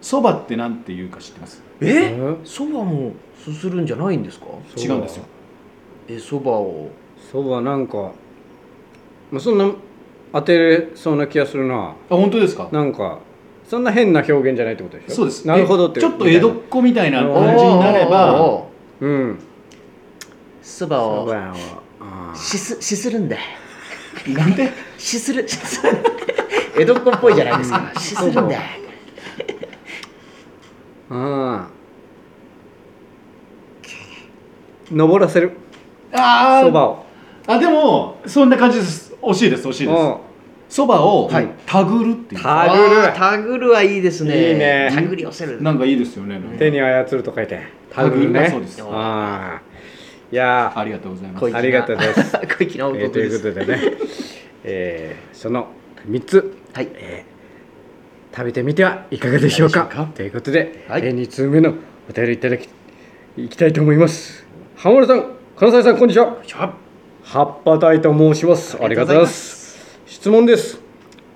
[0.00, 1.62] そばってなんていうか知ってます？
[1.80, 2.14] え？
[2.16, 3.12] えそばも
[3.42, 4.46] すするんじゃないんですか？
[4.76, 5.24] 違うんですよ。
[6.08, 6.90] えそばを。
[7.32, 8.12] そばなんか
[9.30, 9.70] まあそんな
[10.32, 11.94] 当てれそうな気がするな。
[12.10, 12.68] あ本当ですか？
[12.70, 13.18] なんか
[13.66, 15.14] そんな変な表現じゃないってことでしょ？
[15.16, 15.46] そうです。
[15.48, 18.42] なるほどってえちょっと江戸っ子みたいな感じになれば。
[18.42, 19.04] おー。
[19.04, 19.38] うん。
[20.62, 21.26] そばを。
[21.26, 21.54] そばは
[22.00, 22.38] あー。
[22.38, 23.36] しすしするんだ。
[24.28, 24.70] なんで？
[24.98, 25.92] しするしする
[26.78, 27.92] 江戸っ子っぽいじゃないですか。
[27.98, 28.58] しするんだ。
[31.08, 35.52] あー登らせる。
[36.12, 36.66] あー。
[36.66, 37.06] そばを。
[37.46, 39.14] あでもそんな感じです。
[39.22, 39.98] 惜しいです惜しいです。
[40.00, 40.16] うん。
[40.68, 41.48] そばをはい。
[41.64, 42.42] たぐるっていう。
[42.42, 43.12] たぐる。
[43.14, 44.52] たぐるはいいですね。
[44.52, 44.90] いいね。
[44.92, 45.62] たぐり寄せる。
[45.62, 47.60] なんかいいですよね手に操ると書いて。
[47.90, 48.48] たぐるね。
[48.50, 48.82] そうです。
[48.82, 49.62] ああ
[50.30, 50.78] いやー。
[50.78, 51.56] ありがとうございます。
[51.56, 52.36] ありがとうございます。
[52.58, 53.80] 小粋なということでね、
[54.64, 55.68] えーその
[56.08, 56.56] 3つ。
[56.72, 56.88] はい。
[58.34, 59.80] 食べてみてはいかがでしょうか。
[59.80, 60.12] いかがでしょうか？
[60.14, 61.02] ということで、はい。
[61.04, 61.74] えー2通目の
[62.08, 62.68] お便りいただき
[63.36, 64.46] いきたいと思います。
[64.76, 66.36] 浜村さん金沢さんこんにちは。
[67.22, 68.76] 葉っぱ大と申します。
[68.80, 69.98] ありがとうございます。
[70.06, 70.80] 質問です。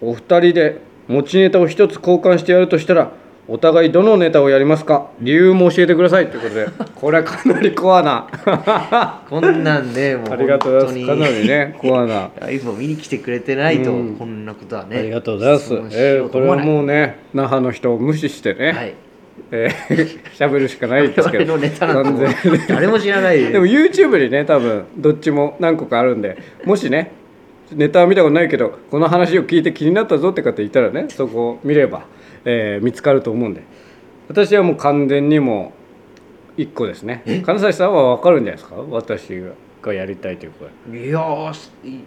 [0.00, 3.12] お二人で持ちネタを一つ交換してやるとしたら
[3.52, 5.08] お互いどのネタをやりますか？
[5.20, 6.28] 理由も教えてください。
[6.28, 8.28] ということで これはかなりコアな。
[9.28, 11.18] こんなんねもう ありがとうございます。
[11.18, 12.30] かなりねコアな。
[12.40, 14.16] ライブを見に来てくれてないと、うん。
[14.16, 15.74] こんなことはねありがとうございます。
[15.92, 18.94] えーこれはもうね那覇の人を無視してね、はい。
[19.50, 21.58] えー喋るしかないですけ我ど
[22.68, 23.40] 誰も知らない。
[23.50, 27.10] でも YouTube にね多分どっちも何個かあるんでもしね
[27.72, 32.04] ネタは見たことないけどこの話を聞いて気になったぞって方いたらねそこを見れば、
[32.44, 33.62] えー見つかると思うんで。
[34.28, 35.72] 私はもう完全にも
[36.56, 37.22] う1個ですね。
[37.44, 38.76] 金指さんは分かるんじゃないですか？
[38.90, 39.40] 私
[39.82, 41.06] がやりたいということで。
[41.06, 41.58] いやー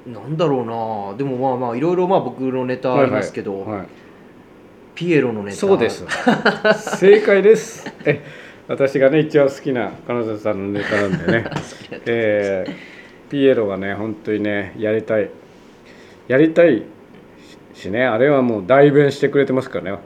[0.08, 0.66] なんだろう
[1.12, 1.18] な。
[1.18, 3.78] でもまあまあいろいろまあ僕のネタありますけど、はい。
[3.80, 3.88] はい
[4.96, 5.58] ピエロのネタ。
[5.58, 6.06] そうです。
[7.00, 7.92] 正解です。
[8.06, 8.22] え
[8.68, 11.46] 私がね一番好きな金沢さんのネタなんでね。
[12.06, 12.74] えー
[13.32, 15.30] ピエロがね本当にねやりたい
[16.28, 16.84] やりたい
[17.74, 18.06] しね。
[18.06, 20.00] あれはもう代弁してくれてますからね。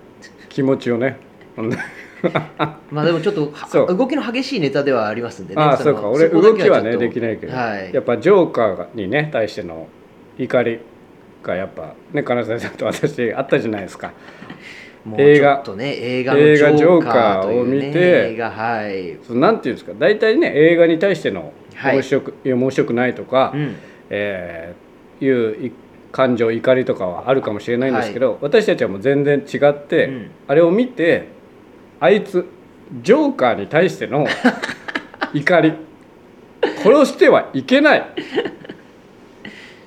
[0.49, 1.17] 気持ちをね。
[2.91, 3.53] まあでもちょっと
[3.95, 5.61] 動きの激しいネタではありますんでね。
[5.61, 6.09] ああそうか。
[6.09, 7.93] 俺動きはねできないけど、はい。
[7.93, 9.87] やっぱジョーカーにね対しての
[10.37, 10.79] 怒り
[11.43, 14.13] がやっぱね金沢さんと私あったじゃないですか。
[15.17, 16.33] 映画とね映画。
[16.33, 19.93] の映画ジョーカーを見て映画はい、そのなんていうんですか。
[19.97, 21.95] 大体ね映画に対してのはい。
[21.97, 23.75] 面白く、い、や面白くないとか、うん、
[24.09, 24.87] えー
[25.19, 25.71] いうい
[26.11, 30.31] 感情怒りとかはあるかもしれないんですけど、私たちはもう全然違って、うん。
[30.47, 31.27] あれを見て
[31.99, 32.47] あいつ
[33.01, 34.25] ジョーカーに対しての
[35.33, 35.73] 怒り
[36.83, 38.05] 殺してはいけない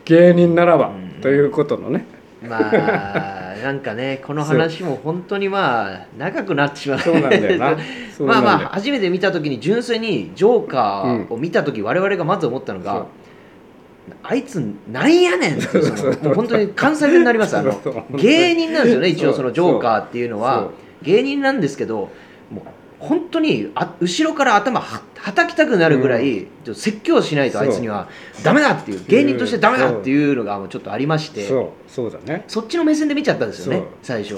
[0.04, 1.20] 芸人ならば、うん。
[1.20, 2.06] ということのね。
[2.42, 6.98] まあなんかねこの話も本当にまあ長くなってしまう。
[6.98, 7.76] そうなんだよな。
[8.20, 13.06] まあまあ初めて見た時に純粋にジョーカーを見た時、我々がまず思ったのが
[14.23, 14.57] あいつ
[14.90, 15.79] なんやねんって
[16.23, 17.57] もう本当に関西弁になります。
[17.57, 17.81] あの
[18.16, 20.70] 芸人なんですよね一応そのジョーカーっていうのそはう。
[21.03, 22.11] 芸人なんですけど
[22.51, 22.64] もう
[22.99, 28.09] 本当にあ後ろから頭ははたきたくなるぐらい、ちょっと説教しないとあいつには
[28.42, 31.46] ダメだっていう芸人としてダメだっていうのがもうちょっとありまして。
[31.88, 32.11] そう。
[32.11, 32.44] だね。
[32.49, 34.37] そっちの目線で見ちゃったんですよね最初。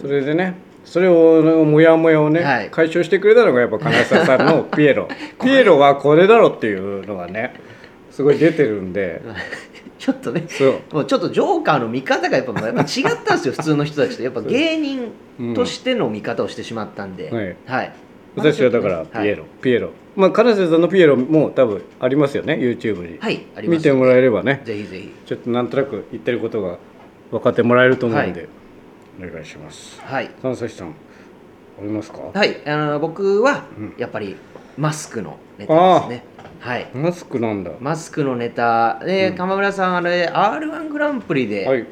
[0.00, 2.70] それでねそれをモヤモヤをね、はい。
[2.70, 5.08] 解消してくれたのがやっぱ金沢さんのピエロ。
[5.42, 7.54] ピエロはこれだろっていうのがね
[8.16, 9.20] すごい出てるんで。
[9.98, 10.80] ちょっとねそう。
[10.92, 14.22] もうちょっとジョーカーの見方がやっぱやっぱ違ったんですよ 普通の人たちと。
[14.22, 15.12] やっぱ芸人
[15.54, 17.56] としての見方をしてしまったんで、はい。
[17.66, 17.92] はい、
[18.36, 19.90] 私はだからピエロ、ピエロ。
[20.14, 23.76] まあ金瀬さんのピエロも多分ありますよね YouTube に、はい、はい、あります。
[23.78, 24.62] 見てもらえればね。
[24.64, 25.10] ぜひぜひ。
[25.26, 26.78] ちょっとなんとなく言ってることが
[27.30, 28.48] 分かってもらえると思うんで、
[29.22, 30.00] お願いします。
[30.02, 30.30] はい。
[30.40, 30.92] 金崎さんあ
[31.82, 32.18] りますか？
[32.32, 32.56] はい。
[32.64, 33.94] あの僕はうん。
[33.98, 34.36] やっぱり
[34.78, 36.24] マスクのネタですね
[36.60, 36.88] はい。
[36.94, 37.72] マスクなんだ。
[37.80, 38.98] マスクのネタ。
[39.04, 39.36] で、うん。
[39.36, 41.86] 鎌村さんあれ r 1グランプリで、はい。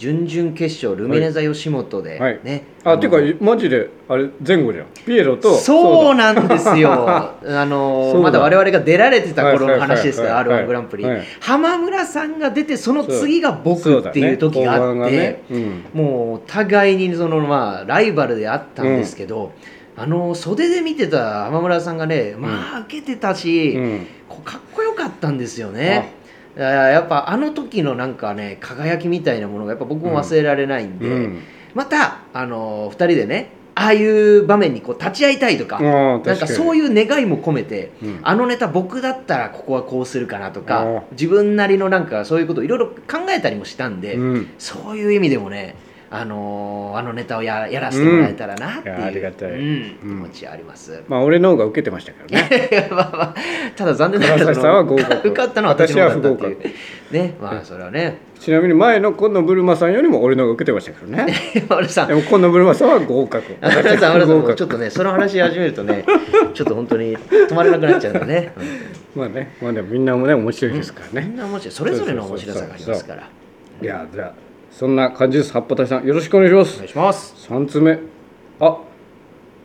[0.00, 2.40] 準々決勝ルミネ座吉本で、はい。
[2.42, 4.86] ねのあていうかマジであれ前後じゃん。
[5.04, 6.90] ピエロとそうだなんですよ。
[7.06, 8.20] あのそうだ。
[8.20, 11.22] まだ我々が出られてた頃の話ですからはい r 1グランプリ、はい。
[11.40, 15.42] 浜村さんが出てその次が僕っていう時があそうて、ね。
[15.50, 19.52] 後半がねもう互いにそのまあライバルであったんですけど、
[20.00, 24.06] あの袖で見てた浜村さんがねまあ受けてたし、うん。
[24.44, 26.14] かっこよかったんですよね。
[26.56, 31.42] いややっぱあの時のなんかね輝きみたいなものがやっぱ僕も忘れられないんで、うん。
[31.74, 38.20] またあの2人でねああいう場面にこう立ち会いたいとかなんかそういう願いも込めて、うん。
[38.22, 44.50] あのネタ僕だったらここはこうするかなとあかー自分なりのなんかそういうことをいろいろ考えたりもしたんで、うん。
[44.58, 45.76] そういう意味でもね
[46.12, 49.04] あのーあのネタをややらせてもらえたらなっていう、うん。
[49.04, 49.50] ありがたい。
[49.52, 49.58] うん。
[49.58, 49.98] うん。
[50.00, 51.04] 気持ちあります。
[51.06, 52.88] まあ俺の方が受けてましたけどね。
[52.90, 53.34] まあまあ
[53.76, 55.28] ただ残念ながらさんは合格。
[55.28, 56.74] 受かったのは私の方だったっていう。
[57.10, 58.18] 私はねまあそれはね。
[58.40, 61.26] ちなみに前の今野ブルマさんよりも俺の方が受けてましたけどね。
[61.70, 62.08] 俺さん。
[62.08, 63.54] でも今野ブルマさんは合格。
[63.62, 66.04] さん、さんちょっとね、その話し始めるとね、
[66.54, 68.52] ちょっと本当に止まれなくなっちゃうんでね。
[69.14, 69.54] まあね。
[69.62, 73.28] まあでもみんなもね面白いですからね、みんな面白い、それぞれの面白さがありますから。
[73.82, 76.74] いやじゃあそんな感じです八幡さんよろしくお願いします。
[76.74, 77.34] お願いします。
[77.50, 77.98] 3つ目。
[78.60, 78.78] あ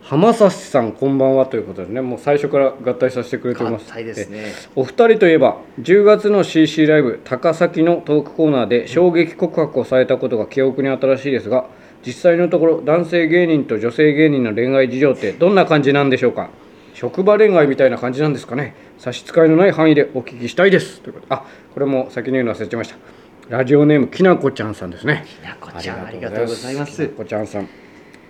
[0.01, 2.01] 浜指さんこんばんはということでね。
[2.01, 3.87] もう最初から合体させてくれて合ます。
[3.87, 4.53] 体ですね。
[4.75, 11.65] お二人といえば10月の CC ライブ高崎のトークコーナーで衝撃告白をされたことが記憶に新しいですが
[12.05, 16.49] 実際のところ男性芸人と女性芸人の恋愛事情ってどんな感じなんでしょうか。
[16.93, 18.75] 職場恋愛みたいな感じなんですかね。
[18.97, 21.01] 差し支えのない範囲でお聞きしたいです。
[21.01, 21.35] ということで。
[21.35, 23.14] あこれも先に言うの忘れてました
[23.49, 25.23] ラジオネームきなこちゃんさんですね。
[25.27, 27.07] きなこちゃん、ありがとうございます。
[27.07, 27.17] きな。
[27.17, 27.69] こちゃんさん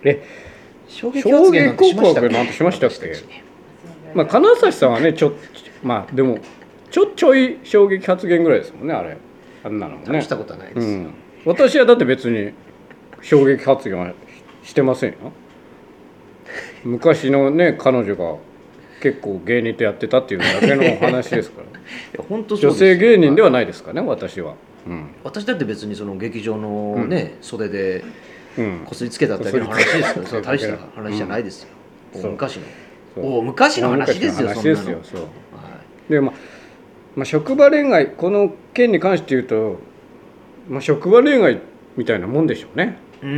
[0.04, 0.22] え
[0.88, 3.14] 衝撃告白なんてしましたっけ？
[4.14, 5.32] まあ金指さんはねちょ
[5.82, 6.38] まあでも
[6.90, 9.16] ちょちょい衝撃発言ぐらいですもんねあれ。
[9.64, 10.12] あんなのもね。
[10.12, 10.86] 大したことはないです。
[10.86, 11.14] うん、
[11.46, 12.52] 私はだって別に
[13.22, 14.12] 衝撃発言は
[14.62, 15.32] してませんよ。
[16.84, 18.36] 昔のね彼女が
[19.00, 21.66] 結構芸人とやってたっていうだけの話ですから。
[21.72, 21.72] い
[22.18, 24.52] や本当女性芸人ではないですかね私は。
[24.52, 24.56] うん、
[25.24, 28.04] 私だって別にその劇場のね、袖で
[28.58, 29.58] うん、こすりつけただけ。
[29.58, 30.40] の話ですけど、そりつけ。
[30.40, 31.68] たの大した話じゃないですよ。
[32.30, 32.62] 昔の。
[33.14, 33.38] そう。
[33.38, 35.00] 大昔の話ですよ、そんなの。
[36.08, 36.34] でまあ、
[37.16, 39.78] まあ職場恋愛この件に関して言うと、
[40.68, 41.60] まあ、職場恋愛
[41.96, 42.98] みたいなもんでしょうね。
[43.22, 43.32] いうん。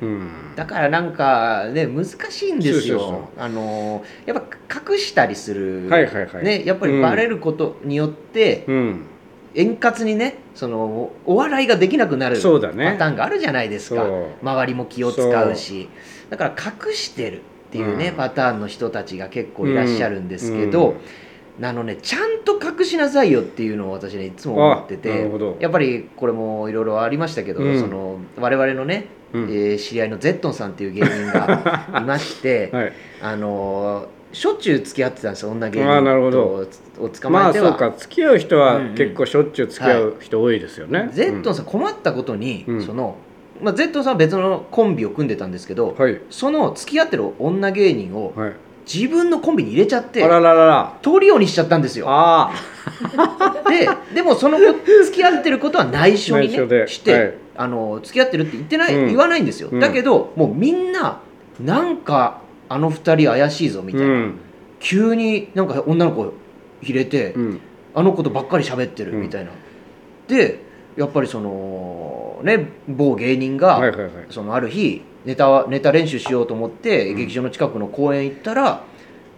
[0.00, 0.30] うん。
[0.56, 3.30] だからなんかね難しいんですよ。
[3.38, 6.44] あのやっぱ隠したりする、はいはいはい。
[6.44, 9.06] ね、やっぱりバレることによって、うん
[9.54, 12.92] 円滑にねそのお笑いができなくなるそうだね。
[12.92, 14.26] パターンがあるじゃないですか、そう。
[14.42, 15.88] 周りも気を使うし。
[16.30, 16.50] だから
[16.86, 18.16] 隠してるっていうね、うん。
[18.16, 20.96] パターンの人たちが結構いらっしゃるんですけど、
[21.58, 21.64] うん。
[21.64, 27.80] あのねちゃんと隠しなさいよっていうのを私ねいつも思っててやっぱりこれもいろいろありましたけど、うん。
[27.80, 29.42] その我々のね、うん。
[29.44, 32.92] えー知り合いのゼットンさんっていう芸人がいまして、 はい。
[33.22, 36.66] あのーしょっちゅう付き合ってたんですよ女芸人あーなるほど。
[36.96, 37.94] とを捕まえては、まあそうか。
[37.96, 38.94] 付き合う人はうんうん。
[38.94, 42.82] 結構しょっちゅう付き合う人多いですよね、ゼットンさん困ったことに、うん。
[42.82, 43.16] その、
[43.62, 46.20] まあ、ゼットンさんは別のコンビを組んでたんですけど、はい。
[46.30, 48.52] その付き合ってる女芸人をはい。
[48.90, 50.98] 自分のコンビに入れちゃってあらららら。
[51.02, 52.06] トリオにしちゃったんですよ。
[52.08, 52.54] あ
[53.68, 54.64] ででもその子
[55.04, 57.34] 付き合ってることは内緒に、ね、して、はい。
[57.54, 59.06] あの付き合ってるって言ってない、うん。
[59.08, 59.80] 言わないんですよ、うん。
[59.80, 61.20] だけどもうみんな
[61.60, 64.38] なんかあの二人怪しいぞみたいな、うん。
[64.80, 66.32] 急になんか女の子
[66.82, 67.60] 入れて、うん。
[67.94, 69.50] あの子とばっかり喋ってるみたいな、
[70.28, 70.60] で
[70.96, 73.80] やっぱりそのね某芸人が、
[74.30, 77.16] そのある日ネタネタ練習しようと思って、うん。
[77.16, 78.84] 劇場の近くの公園行ったら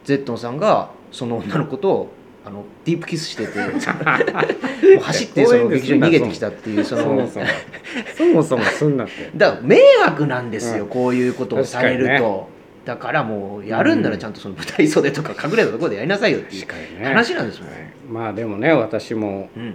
[0.04, 2.08] ゼットンさんがその女の子と
[2.44, 3.52] あのディープキスしてて
[5.00, 7.28] 走ってその劇場に逃げてきたっていうその
[8.16, 8.64] そもそも。
[8.64, 9.30] そんなって。
[9.36, 10.90] だから迷惑なんですよ、うん。
[10.90, 12.48] こういうことをされると、
[12.84, 16.66] だからもうやるんならちゃんとその舞台袖とか隠れたところでやりなさいよっていう
[17.04, 17.80] 話なんですもん、はい。
[18.08, 19.74] まあでもね私もうん。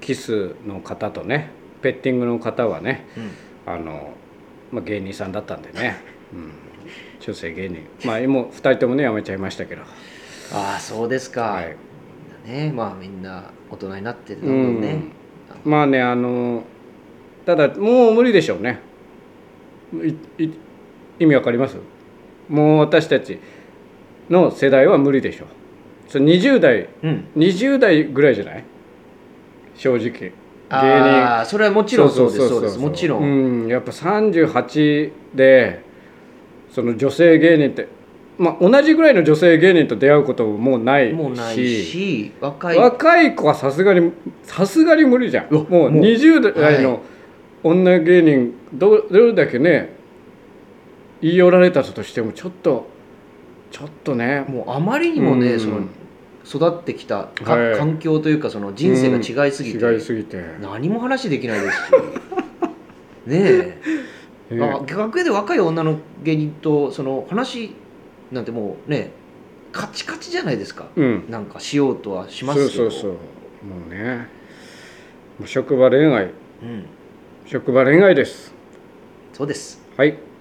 [0.00, 3.72] キスの方とねペッティングの方はねうん。
[3.72, 4.14] あの、
[4.72, 5.96] まあ、芸人さんだったんでね、
[6.32, 6.50] うん、
[7.20, 7.86] 女性芸人。
[8.04, 9.82] まあもう2人ともね辞めちゃいましたけど。
[10.52, 11.76] ああそうですか、はい。
[12.46, 15.12] ねまあみんな大人になってるうどんどんね、ん。
[15.64, 16.64] まあねあの
[17.46, 18.80] ただもう無理でしょうね。
[21.18, 21.76] 意味わかります？
[22.52, 23.38] もう私たち
[24.28, 25.48] の世代は無理でしょう。
[26.08, 27.28] それ20代うん。
[27.36, 28.64] 20代ぐらいじゃない？
[29.74, 30.10] 正直。
[30.10, 30.30] 芸
[30.70, 30.76] 人。
[30.76, 32.78] ああそれはもちろんそうですそうです。
[32.78, 35.82] もちろん、うん、やっぱ38で
[36.70, 37.88] その女性芸人って、
[38.38, 41.14] まあ、同じぐらいの女性芸人と出会うことももうないし。
[41.14, 42.78] もうないし若い。
[42.78, 44.12] 若い子はさすがに
[44.42, 45.52] さすがに無理じゃん。
[45.52, 45.90] もうもう。
[45.90, 47.00] 20代はの
[47.62, 49.91] 女芸人どどれだけね
[51.22, 52.88] 言い寄られたとしてもちょっと
[53.70, 55.60] ちょっとねもうあまりにもね、うん。
[55.60, 55.80] その
[56.44, 57.78] 育ってきたか、はい。
[57.78, 59.94] 環境というかその人生が違いすぎて、うん。
[59.94, 61.80] 違いすぎて、何も話できないですし。
[63.26, 63.76] ね
[64.50, 67.74] え、ねあ学園で若い女の芸人とその話
[68.32, 69.12] なんてもうね
[69.70, 70.88] カチカチじゃないですか。
[70.96, 71.24] うん。
[71.30, 72.70] なんかしようとはしますけど。
[72.70, 73.10] そうそうそう。
[73.10, 73.16] も
[73.88, 74.26] うね。
[75.46, 76.24] 職場恋愛。
[76.24, 76.26] う
[76.66, 76.84] ん、
[77.46, 78.52] 職場恋愛です。
[79.32, 79.80] そうです。
[79.96, 80.31] はい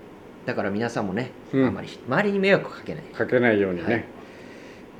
[0.45, 1.67] だから皆さんもね、うん。
[1.67, 3.03] あまり周りに迷惑かけない。
[3.05, 4.03] かけないようにね、はい。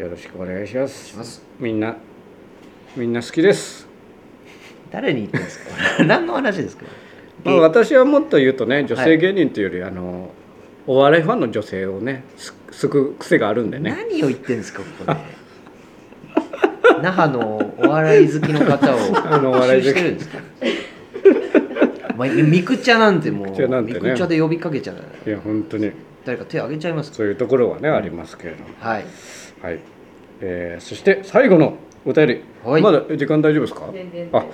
[0.04, 1.44] よろしくお願いします。
[1.60, 1.96] みんな
[2.96, 3.88] みんな好きです、
[4.92, 5.60] 誰に言ってんです
[5.98, 6.04] か？
[6.04, 6.86] 何の話ですか？
[7.44, 10.30] まあ、私はもっと言うとね女性芸人というより、あの
[10.88, 13.92] お笑いファンの女性をねすすく癖があるんでね。
[14.10, 15.18] 何を言ってんですかここで。
[17.02, 20.38] 那覇のお笑い好きの方を募集してるんですか？
[22.28, 24.00] まあ、ミクチャなんてもうミクチャなんてね。
[24.00, 25.30] ミクチャで呼びかけちゃう。
[25.30, 25.92] いや本当に。
[26.26, 27.12] 誰か手挙げちゃいます。
[27.12, 28.66] かそういうところはね、ありますけれども。
[28.80, 29.06] はい。
[29.62, 29.80] はい、
[30.42, 32.82] えーそして最後のお便り、はい。
[32.82, 33.90] まだ時間大丈夫ですか？
[33.94, 34.46] 全然あ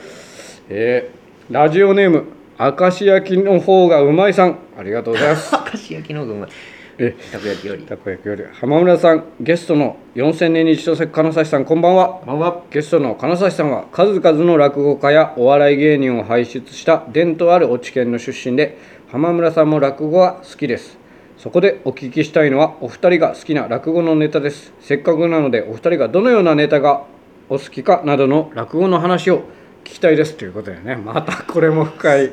[0.69, 2.25] えーラジオネーム
[2.59, 4.57] 明石焼きの方がうまいさん。
[4.77, 5.53] ありがとうございます。
[5.55, 6.49] 明石焼きの方がうまい。
[6.49, 6.53] え
[6.97, 7.83] たこ焼きより。
[7.83, 8.43] たこ焼きより。
[8.53, 12.23] 浜村さんゲストの4000年に一度関金指さんこんばんは。
[12.25, 18.79] まあまゲストの金指さんは数々の落語家やお笑い芸人を輩出した伝統ある落研の出身で
[19.09, 20.97] 浜村さんも落語は好きです。
[21.37, 24.73] そこでお聞きしたいのはお二人が好きな落語のネタです。
[24.81, 27.03] せっかくなのでお二人がどのようなネタが
[27.47, 29.41] お好きかなどの落語の話を
[29.83, 30.35] 聞きたいです。
[30.35, 30.95] ということでね。
[30.95, 32.31] またこれも深い。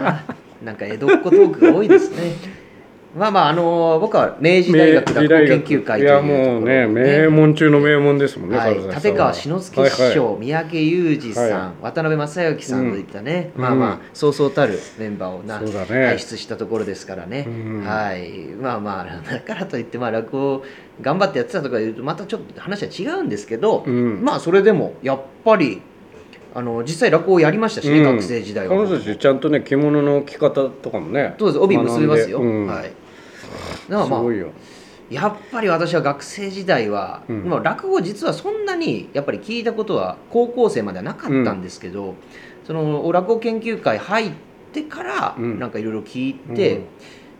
[0.00, 0.24] あ
[0.64, 2.59] なんか江戸っ子トークが多いですね
[3.14, 8.78] まあまああの僕は明治大学落語研究会というもうね名門中の名門ですもんね、はい。
[8.78, 13.62] 立川志の輔師匠、三宅裕二さん、はい渡辺正行さんといったね、うん。
[13.62, 17.84] まあまあそうそうたるメンバーをな、輩出したところですからね、うん。
[17.84, 18.30] はい。
[18.60, 20.64] まあまあだからといってまあ落語を
[21.00, 24.22] 頑張ってやってたとかいうとまたちょっと話は違うんですけど、うん。
[24.22, 25.82] まあそれでもやっぱり
[26.54, 28.16] あの実際落語をやりましたしね、うん。
[28.16, 28.76] 学生時代は。
[28.76, 31.58] 彼女たちちゃんとね着物の着方とかもねそうです。
[31.58, 32.66] 帯結びますよ、うん。
[32.66, 32.84] はい。
[32.84, 32.92] だか
[33.88, 34.48] らまあすごいよ。
[35.10, 37.44] やっぱり私は学生時代は、うん。
[37.48, 42.14] まあ落語実はそんなにやっぱり聞いたことは高校生まではなかったんですけど、
[42.66, 44.32] その落語研究会入っ
[44.72, 45.58] てからうん。
[45.58, 46.82] なんかいろいろ聞いて、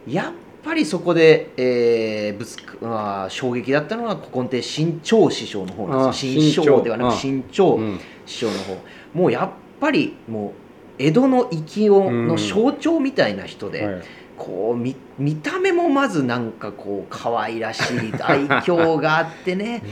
[0.07, 0.33] やっ
[0.65, 6.83] ぱりそこで、えーぶつあ、衝撃だったのは古今亭新潮師匠の方なんです新潮。
[6.83, 8.01] ではなく新新潮うん。
[8.27, 8.77] 師匠の方、
[9.15, 9.51] もうやっ
[9.81, 10.53] ぱりもう
[10.99, 14.03] 江戸の勢いの象徴みたいな人で、はい。
[14.37, 19.83] こう見見た目もまずなんかこう可愛らしい 愛嬌があってね。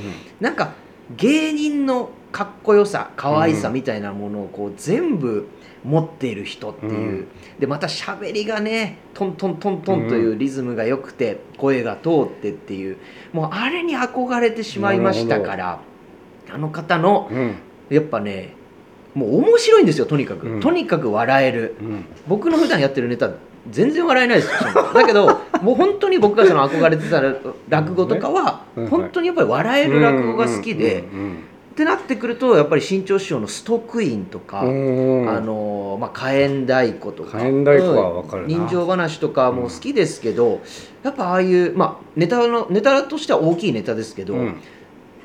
[0.41, 0.73] なんか
[1.17, 5.49] 芸人のかっこよさ可愛さみたいなものをこう全部
[5.85, 7.27] 持っている人っていう、うん。
[7.59, 12.97] でまた喋りがねトントントントンというリズムが良くて、声が通ってっていう。
[13.35, 15.81] もうあれに憧れてしまいましたから
[16.51, 17.55] あの方のうん。
[17.91, 18.55] やっぱね
[19.19, 20.61] もう面白いんですよとにかく、うん。
[20.61, 21.77] とにかく笑える。
[21.81, 22.05] うん。
[22.29, 23.31] 僕の普段やってるネタ
[23.69, 24.53] 全然笑えないですよ。
[24.95, 27.21] だけどもう本当に僕がその憧れてた
[27.69, 31.37] 落語とかは本当にやっぱり笑える落語が好きで、うん。
[31.73, 38.49] ってなってくるとやっぱり新潮師匠のストックインとか、あのまあ、火炎太鼓とか火炎太鼓はわかるな。
[38.49, 40.61] 人情話とかも好きですけど、
[41.05, 44.57] やっぱああいう、まあ、ネタのネタとしては大きいネタですけど、うん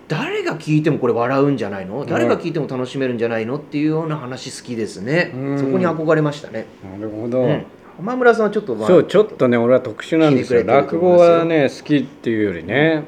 [0.08, 2.06] 誰が聞いてもこれ笑うんじゃないの？
[2.06, 3.58] 誰が聞いても楽しめるんじゃないの？
[3.58, 5.60] っていうような話好きですね、うん。
[5.60, 7.66] そこに憧れましたね、なるほど、うん。
[7.97, 10.64] 浜村さんはちょっと、まあ、そうちょっとね俺は特殊なんですよ。
[10.66, 13.04] 落語はね好きっていうよりね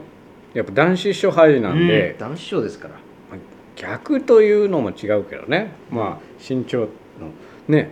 [0.54, 2.96] やっぱ男子師匠俳優なんで、うん、男子賞ですから。
[3.76, 5.74] 逆というのも違うけどね。
[5.91, 6.88] まあ身長の
[7.68, 7.91] ね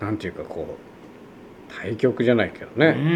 [0.00, 3.06] なんていうかこう対局じゃないけどね、うん。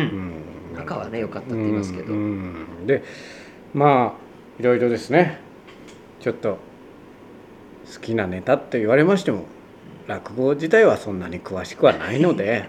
[0.73, 0.75] うん。
[0.75, 2.67] 仲はね良かったって言いますけど、うん。
[2.81, 2.87] うん。
[2.89, 3.05] で
[3.73, 4.26] まあ
[4.59, 5.39] いろいろですね。
[6.21, 6.59] ちょっと
[7.93, 9.45] 好きなネタって言われましても
[10.07, 12.65] 落語自体はそんなに詳しくはないので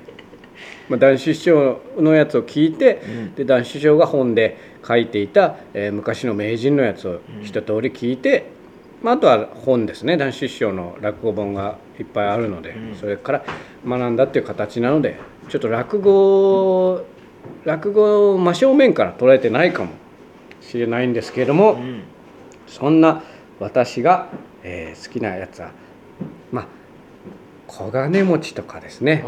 [0.89, 3.35] まあ男子師匠のやつを聞いて、うん。
[3.35, 8.45] で男子師匠が本で書いていた、えー昔の名人のやつを一通り聞いて、
[9.01, 10.17] まあ、あとは本ですね。
[10.17, 12.95] 男子師匠の落語本がいっぱいあるので、うん。
[12.95, 13.43] それから
[13.87, 15.17] 学んだっていう形なので
[15.49, 17.05] ちょっと落語
[17.63, 19.91] 落語を真正面から捉えてないかも
[20.67, 22.03] しれないんですけれども、うん
[22.67, 23.23] そんな
[23.61, 24.27] 私が、
[24.61, 25.71] えー好きなやつは
[26.51, 26.67] まあ
[27.65, 29.21] 小金持ちとかですね。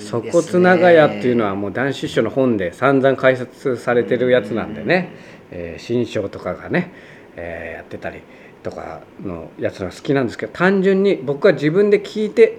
[0.00, 5.12] 粗骨長屋っていうのはもう男子師匠の本で散々解説されてるやつなんでね、
[5.52, 6.92] えー新章とかがね、
[7.36, 8.22] えーやってたり
[8.64, 12.58] とかのやつが好きなんですけど単純に僕は自分で聞いて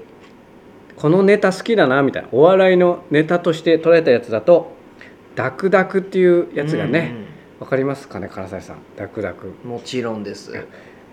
[0.96, 4.72] このネタ好きだなみたいなお笑いのネタとして捉えたやつだと
[5.36, 7.14] 「ダクダク」っていうやつがね、
[7.60, 8.78] わかりますかね唐沢さん。
[8.96, 9.56] ダクダク。
[9.64, 10.52] うんもちろんです。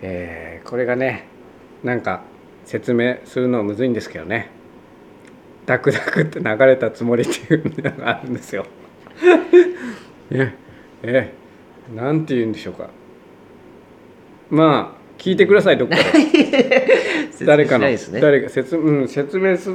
[0.01, 1.27] えーこれがね
[1.83, 2.23] なんか
[2.65, 4.49] 説明するのはむずいんですけどね。
[5.65, 8.65] ダクダクって流れたつもりっていうのがあるんですよ。
[10.31, 10.53] え
[11.03, 11.33] え
[11.95, 12.89] なんて言うんでしょうか。
[14.49, 17.31] まあ聞いてくださいどっかで。
[17.45, 17.85] 誰かの。
[18.19, 19.71] 誰か説,、うん、説明す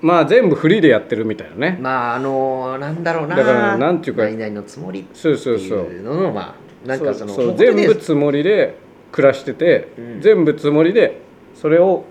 [0.00, 1.78] まあ全部フリーでやってるみたいなね。
[1.80, 3.36] まああのなんだろうな。
[3.36, 6.02] だからなんていうか何々のつもりってそうそうそういう。
[6.02, 8.78] ののまあなんかそのそう全部つもりで
[9.12, 10.20] 暮らしてて、うん。
[10.20, 11.20] 全部つもりで
[11.54, 12.04] それを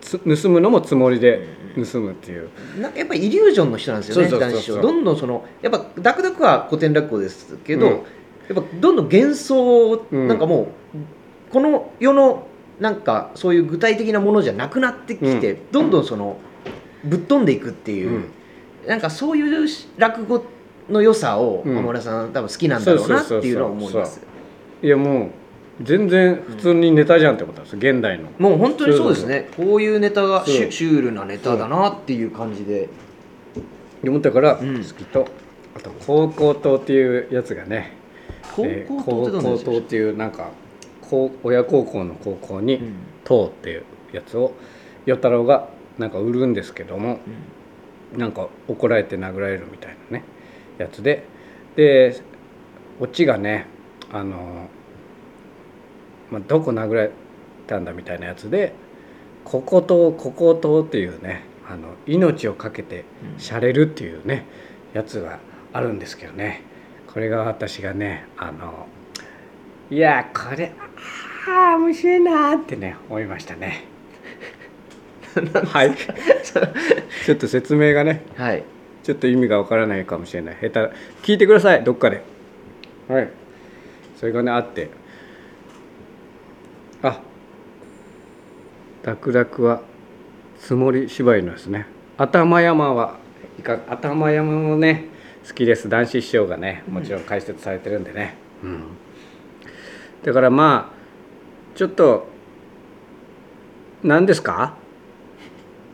[0.00, 2.48] つ盗むのもつもりで盗むっていう、
[2.80, 7.92] なやっぱりイリュージョンの人なんですよね男子師匠どんどんそのやっぱダクダクは古典落語ですけど、うん。
[7.92, 10.66] やっぱどんどん幻想を、うんなんかもう
[11.52, 12.46] この世の
[12.80, 16.38] なんかそういう具体的なものじゃなくなってきて、どんどんその
[17.04, 18.24] ぶっ飛んでいくっていう、うん。
[18.86, 20.44] なんかそういう落語
[20.88, 21.74] の良さをうん。
[21.74, 24.20] 浜村さん多分好きなんだろうなっていうのは思います。
[24.82, 25.30] いやもう
[25.82, 28.28] 全然普通にネタじゃんってことです現代の。
[28.38, 29.48] もう本当にそうですね。
[29.56, 32.88] こういうネタがシュシュールなネタだなっていう感じで。
[34.02, 34.82] で思ったから好うん。
[34.82, 35.26] きと、
[35.76, 37.92] あと高校党っていうやつがね
[38.56, 40.50] 高えー校党っていうなんか
[41.02, 42.80] 高親孝行の高校に
[43.24, 44.52] 党っていうやつを
[45.06, 45.68] 与太郎が
[46.00, 47.20] なんか売るんですけども、
[48.16, 50.24] なんか怒られて殴られるみたいなね
[50.78, 51.24] やつで。
[51.76, 52.20] で
[52.98, 53.66] オチがね
[54.12, 54.68] あの、
[56.30, 57.10] まあ、どこ殴られ
[57.66, 58.74] たんだみたいなやつで
[59.44, 63.04] 「こことここと」っていうねあの命を懸けて
[63.38, 64.44] しゃれるっていうね
[64.92, 65.38] やつが
[65.72, 66.62] あるんですけどね。
[67.06, 68.86] これが私がねあの
[69.90, 70.72] いやこれ
[71.48, 73.89] ああ面白いなってね思いましたね。
[75.72, 75.94] はい。
[77.24, 78.64] ちょっと説明がねはい。
[79.02, 80.56] ちょっと意味がわからないかもしれない。
[80.60, 80.78] 下手
[81.22, 82.22] 聞いてくださいどっかで。
[83.08, 83.28] はい。
[84.18, 84.90] それがねあって。
[87.02, 87.20] あ。
[89.02, 89.82] ダクダクは
[90.58, 91.86] つもり芝居のですね。
[92.18, 93.16] 頭山は
[93.58, 95.06] いか頭山もね
[95.46, 95.88] 好きです。
[95.88, 98.82] 男子師匠がねもちろん解説されてるんでね、うん、
[100.22, 102.28] だからまあちょっと
[104.02, 104.76] 何ですか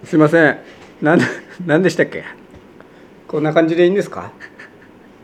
[0.07, 0.59] すいません。
[1.03, 1.21] なん
[1.67, 2.23] 何でしたっけ？
[3.27, 4.31] こんな感じでいいんですか？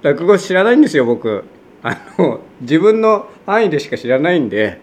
[0.03, 1.45] 落語知らないんですよ僕。
[1.85, 4.81] あの自分の範囲でしか知らないんで。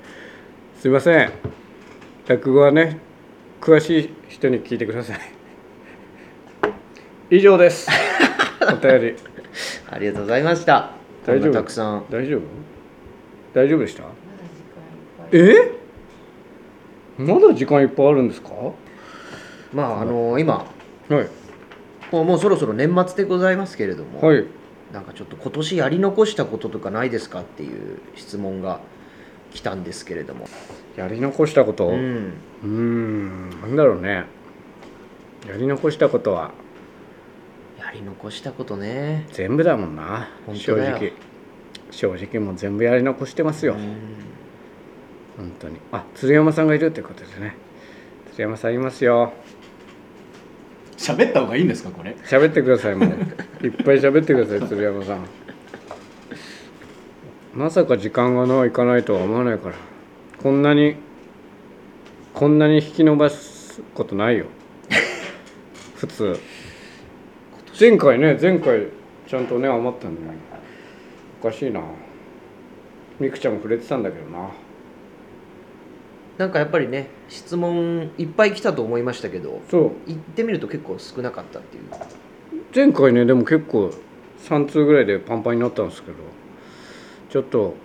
[0.80, 1.32] すいません。
[2.28, 2.98] 落語はね
[3.60, 5.20] 詳しい人に聞いてください。
[7.30, 7.90] 以上です。
[8.64, 9.16] お便り。
[9.92, 10.92] ありがとうございました。
[11.26, 11.54] 大丈夫？
[11.54, 12.06] たくさん。
[12.10, 12.42] 大丈夫？
[13.54, 14.04] 大丈夫でした？
[15.34, 15.72] え？
[17.18, 18.54] まだ時間いっぱいあるんですか？
[18.54, 18.74] は
[19.74, 20.66] まああの今
[21.10, 21.14] い。
[22.12, 24.46] もうもうそろそろ年末でございますけれども、はい。
[24.92, 28.80] なんかちょっと今年やり残したこととかないですかっていう質問が
[29.54, 30.48] 来たんですけれども、
[30.96, 31.88] やり残したこと？
[31.88, 33.50] う、うんーん。
[33.62, 34.26] なんだろうね。
[35.48, 36.52] やり残したことは？
[37.78, 39.28] やり残したことね。
[39.32, 40.30] 全部だもんな。
[40.54, 41.14] 正直。
[41.92, 43.80] 正直もう全部やり残してますよ、うん。
[45.38, 45.78] 本当に。
[45.92, 47.56] あ鶴山さんがいるってことですね。
[48.34, 49.34] 鶴山さんいますよ
[51.00, 52.16] 喋った方がいいんですかこれ？
[52.26, 53.10] 喋ってくださいもう。
[53.66, 55.26] いっぱい喋ってください鶴山さん。
[57.54, 59.76] まさか時間がないかないとは思わないから。
[60.44, 60.98] こんなに
[62.34, 64.48] こんなに引き伸ばすことないよ。
[65.96, 66.38] 普通。
[67.80, 68.88] 前回ね前回
[69.26, 70.38] ちゃんとね余ったんだよ
[71.42, 71.82] おかしいな。
[73.22, 74.50] みくちゃんも触れてたんだけどな。
[76.40, 79.92] なんかやっぱりね質問いっぱい来たと思いましたけどそう。
[80.08, 81.84] 行ってみると結構少なかったっていう。
[82.74, 83.92] 前回ねでも結構
[84.48, 86.18] 3通ぐらいでパンパンになったんですけど
[87.30, 87.76] ちょっと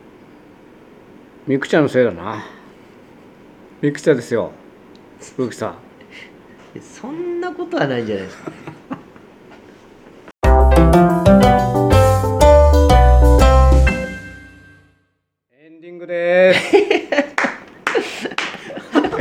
[1.48, 2.44] みくちゃんのせいだな。
[3.82, 4.52] みくちゃんですよ。
[5.36, 5.74] ブキさん。
[6.78, 8.52] えそんなことはないんじゃないですか。
[8.92, 9.03] エ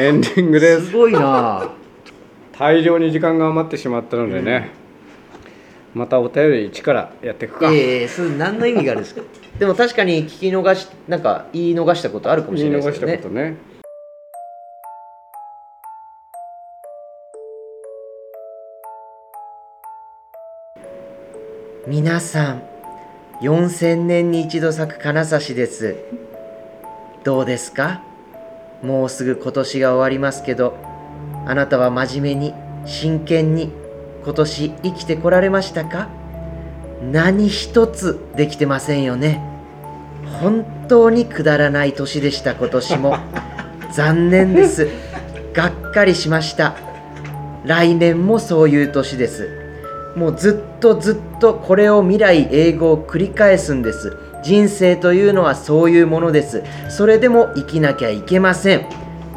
[0.03, 0.87] エンディングです。
[0.87, 1.69] すごいな。
[2.57, 4.69] 大量に時間が余ってしまったのでね、
[5.93, 9.21] またお便り一からやっていくか、ええそれ何の意味があるんですか？
[9.59, 13.15] でも確かに聞き逃しなんか言い逃したことあるかもし言いれないですけどね。
[13.15, 13.57] 逃したことね
[21.87, 22.63] 皆さん
[23.41, 25.95] 4000年に一度咲く金指です。
[27.23, 28.01] どうですか？
[28.83, 30.77] もうすぐ今年が終わりますけど
[31.45, 32.53] あなたは真面目に
[32.85, 33.71] 真剣に
[34.23, 36.09] 今年生きてこられましたか？
[37.11, 39.41] 何一つできてませんよね。
[40.41, 43.17] 本当にくだらない年でした今年も。
[43.91, 44.87] 残念です。
[45.53, 46.75] がっかりしました。
[47.65, 49.49] 来年もそういう年です。
[50.15, 56.63] もうずっとずっとこれを未来英語を繰り返すんです人生というのはそういうものです。
[56.89, 58.85] それでも生きなきゃいけません。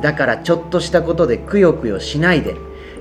[0.02, 2.54] だからちょっとしたことでくよくよしないで。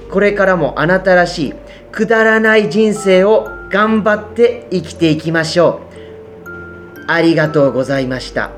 [0.10, 1.54] これからもあなたらしい
[1.92, 5.82] くだらない人生を頑張って生きていきましょ
[6.46, 6.52] う。
[7.08, 8.52] ありがとうございました。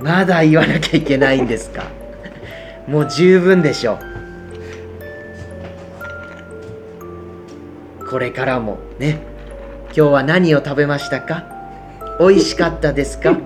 [0.00, 1.84] まだ言わなきゃいけないんですか？
[2.86, 4.09] もう十分でしょう。
[8.10, 9.18] これからもね。
[9.96, 11.44] 今日は何を食べましたか？
[12.18, 13.36] 美味しかったですか？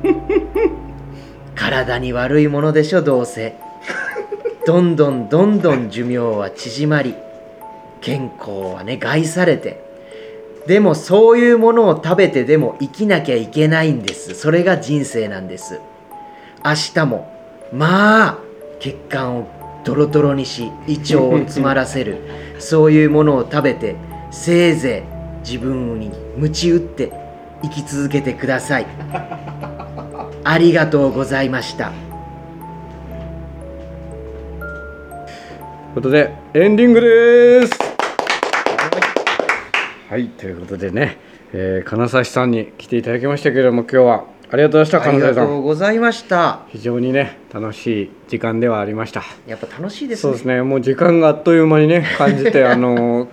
[1.54, 3.54] 体に悪いものでしょどうせ。
[4.66, 7.14] どんどんどんどん寿命は縮まり
[8.00, 9.82] 健康はね害されて。
[10.66, 14.34] でもそういうものを食べてでも生きなきゃいけないんです。
[14.34, 15.78] それが人生なんです。
[16.64, 17.30] 明日も
[17.70, 18.38] まあ
[18.80, 19.46] 血管を
[19.84, 22.16] ドロドロにし胃腸を詰まらせる。
[22.58, 23.96] そういうものを食べて
[24.36, 27.12] せいぜい自分に鞭打って
[27.62, 28.86] 生き続けてください。
[30.42, 31.86] ありがとうございました。
[31.86, 31.92] と
[35.20, 37.78] いうことでエンディングです。
[40.10, 40.26] はい。
[40.26, 41.16] ということでね、
[41.52, 44.24] えー金指さんに来ていただきましたけれども今日は。
[44.50, 45.62] ありがとうございましたありが金指さとうん。
[45.62, 53.26] ございました非常にね楽しい時間ではありましたやっぱ楽しいですねそうですねもう時間があっという間にね感じてあの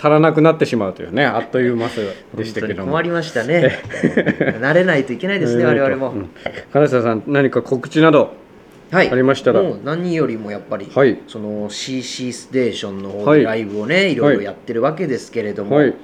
[0.00, 1.88] 足らなくなってしまうというねあっという間
[2.34, 3.82] でしたけど困りましたね。
[4.58, 6.30] 慣れないといけないですね我々も、うん。
[6.72, 8.32] 金指さん何か告知など
[8.90, 9.10] はい。
[9.10, 9.62] ありましたら。
[9.62, 11.18] もう何よりもやっぱり、はい。
[11.28, 13.40] その CC ステーションの方はい。
[13.40, 15.94] でライブをね、い、ろいろやってるわけですけれども、はい。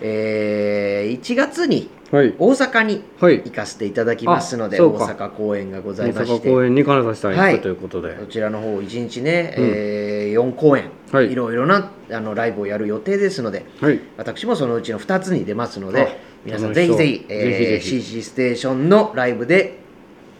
[0.00, 2.34] えー1月にはい。
[2.38, 3.42] 大阪にはい。
[3.44, 6.48] 行かせていただきますので、大阪公演がござ大いまして。
[6.48, 11.30] 阪公演に金指さん行はいくということで、こちらの方1日ね、うんえ4公演、はい。
[11.30, 14.00] いろいろなあのライブをやる予定ですのではい。
[14.16, 18.02] 私もそのうちの2つに出ますのあで皆さんぜひぜひぜひぜひ。
[18.02, 19.78] CC ステーションのライブで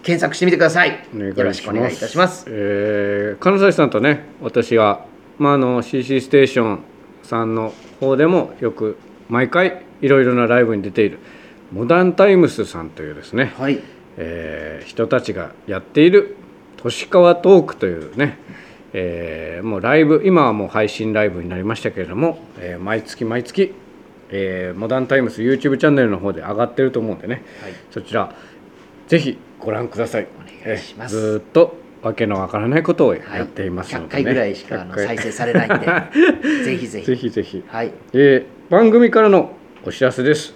[0.02, 0.90] 検索してみてください。
[1.14, 2.46] よろしくお願いいたします。
[2.48, 5.06] えー金指さんとね私が、
[5.38, 6.80] まあ、あの CC ステーション
[7.22, 8.98] さんの方でもよく
[9.28, 11.18] 毎回いろいろなライブに出ている
[11.72, 13.80] モダンタイムスさんというですね、はい。
[14.16, 16.36] えー人たちがやっている
[16.76, 18.38] 都市川トークというね、
[18.96, 23.74] えーもうライブ今はもう配信ライブになりましたけれども、えー毎月毎月、
[24.30, 27.72] ええーモダンタイムス YouTube チャンネルの方で上がってると思うんでね、はい。
[27.90, 28.32] そちら
[29.08, 30.26] ぜひご覧ください。
[30.62, 31.16] お願いします。
[31.16, 34.24] えーずーっとわけのわからないことをやっていますの100で、ね。
[34.24, 35.06] 回ぐらいしかあの100回。
[35.06, 35.86] 再生されないんで。
[36.64, 37.06] ぜひぜひ。
[37.06, 37.64] ぜひぜひ。
[37.66, 37.92] はい。
[38.12, 39.52] えー番組からの
[39.84, 40.54] お知らせです。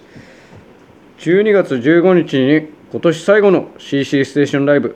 [1.19, 4.95] 12月15日に今年最後の CC ステーションライブ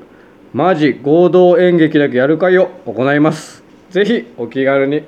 [0.53, 3.63] マジ合同演劇だけやる会を行います。
[3.89, 5.03] ぜひお気軽に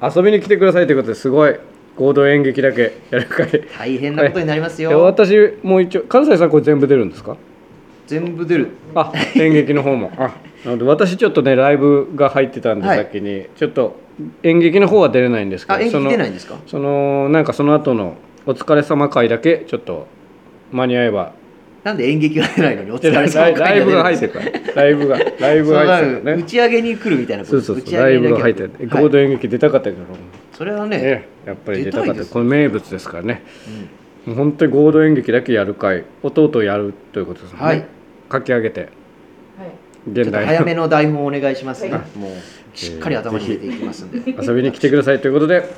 [0.00, 1.56] 遊びに来てくださいということですごい
[1.96, 4.92] 合同演劇だけやる会大変なことになりますよ、い。
[4.92, 7.36] や私も一応関西さんこれ全部出るんですか？
[8.06, 8.68] 全部出る。
[8.94, 10.12] あ演劇の方も。
[10.16, 10.32] あ
[10.64, 12.98] なので私ちょっとねライブが入ってたんで、はい。
[12.98, 13.96] 先にちょっと
[14.44, 16.56] 演劇の方は出れないんですけどあ演その劇出ないんですか？
[16.68, 18.14] そのなんかその後の
[18.46, 20.06] お疲れ様会だけちょっと
[20.70, 21.32] 間に合えば
[21.88, 29.04] なんで演劇が出ないのにお疲ライれ様ライブが入ってるからライブがライブが入ってるからね打ち上げに来るみたいなことそうそうそうライブが入ってるはい。
[29.04, 30.04] 合同演劇出たかったけど、
[30.52, 33.42] それはね、ねやっぱり出たかっ出たこれ名物ですからね、
[34.26, 37.84] 本当に合同演劇だけやる会弟やるということですね、はい。
[38.30, 38.80] 書き上げて。
[38.80, 38.90] はい。
[38.90, 42.18] ちょっと現代早めの台本お願いしますね、はい。
[42.18, 45.68] もうしっかり頭に入れていきますんで、遊びに来てくださいということで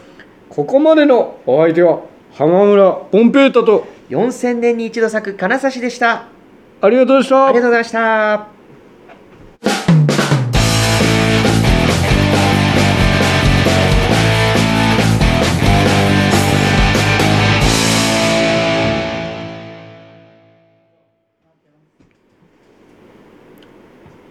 [0.48, 2.00] ここまでのお相手は
[2.32, 3.86] 浜村ポンペータと。
[4.10, 6.24] 4000年に一度咲く金指でした。
[6.80, 7.46] ありがとうございました。
[7.46, 7.92] ありがとうございまし
[9.86, 9.99] た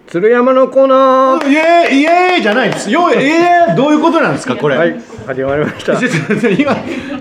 [0.10, 1.52] 鶴山のコーナー。
[1.52, 2.90] イエーイイエーイじゃないです。
[2.90, 5.94] よえー、どういうことなんですかこれ、はい始まりました。
[6.50, 6.76] 今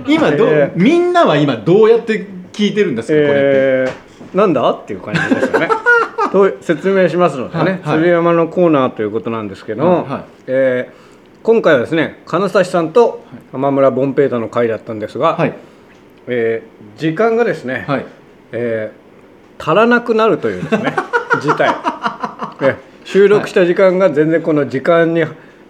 [0.06, 0.82] 今どう、えー。
[0.82, 3.32] みんなは今どうやって聞いてるんですか、これって。
[3.34, 5.68] えー、なんだっていう感じですよね。
[6.32, 7.98] と説明しますのでね、はいはい。
[7.98, 10.24] 鶴山のコーナーということなんですけど、はいはい。
[10.46, 11.08] えー
[11.42, 13.22] 今回はですね金指さんと
[13.52, 15.52] 浜村ボンペータの会だったんですが、はい。
[16.26, 18.06] えー時間がですね、はい。
[18.52, 19.08] えー
[19.60, 20.94] 足らなくなるというですね
[21.40, 21.72] 事態、え
[23.04, 25.24] 収録した時間が全然この時間に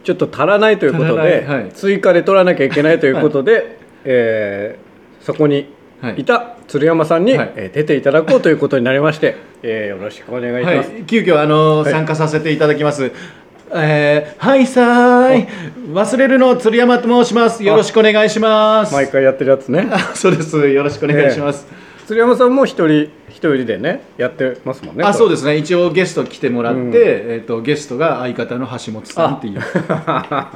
[0.05, 1.71] ちょっと足らないということで、はい。
[1.73, 4.89] 追加で取らなきゃいけないということで、えー
[5.25, 5.67] そこに
[6.01, 6.21] はい。
[6.21, 7.53] いた鶴山さんに、はい。
[7.57, 10.91] えー出ていただこうということになりまして、えーよろしくお願いします。
[10.91, 11.93] はい、急遽あの、はい。
[11.93, 13.13] 参加させていただきます。
[13.75, 15.49] えー、はいさーい。
[15.93, 17.63] 忘れるの鶴山と申します。
[17.63, 18.95] よろしくお願いします。
[18.95, 19.89] 毎回やってるやつね。
[19.91, 20.69] あ そうです。
[20.69, 21.67] よろしくお願いします、
[22.07, 23.11] 鶴山さんも一人一
[23.41, 25.05] 人でねやってますもんね。
[25.05, 25.57] あそうでですね。
[25.57, 26.93] 一応ゲスト来てもらって、うん。
[26.95, 29.61] えー、とゲストが相方の橋本さんっていう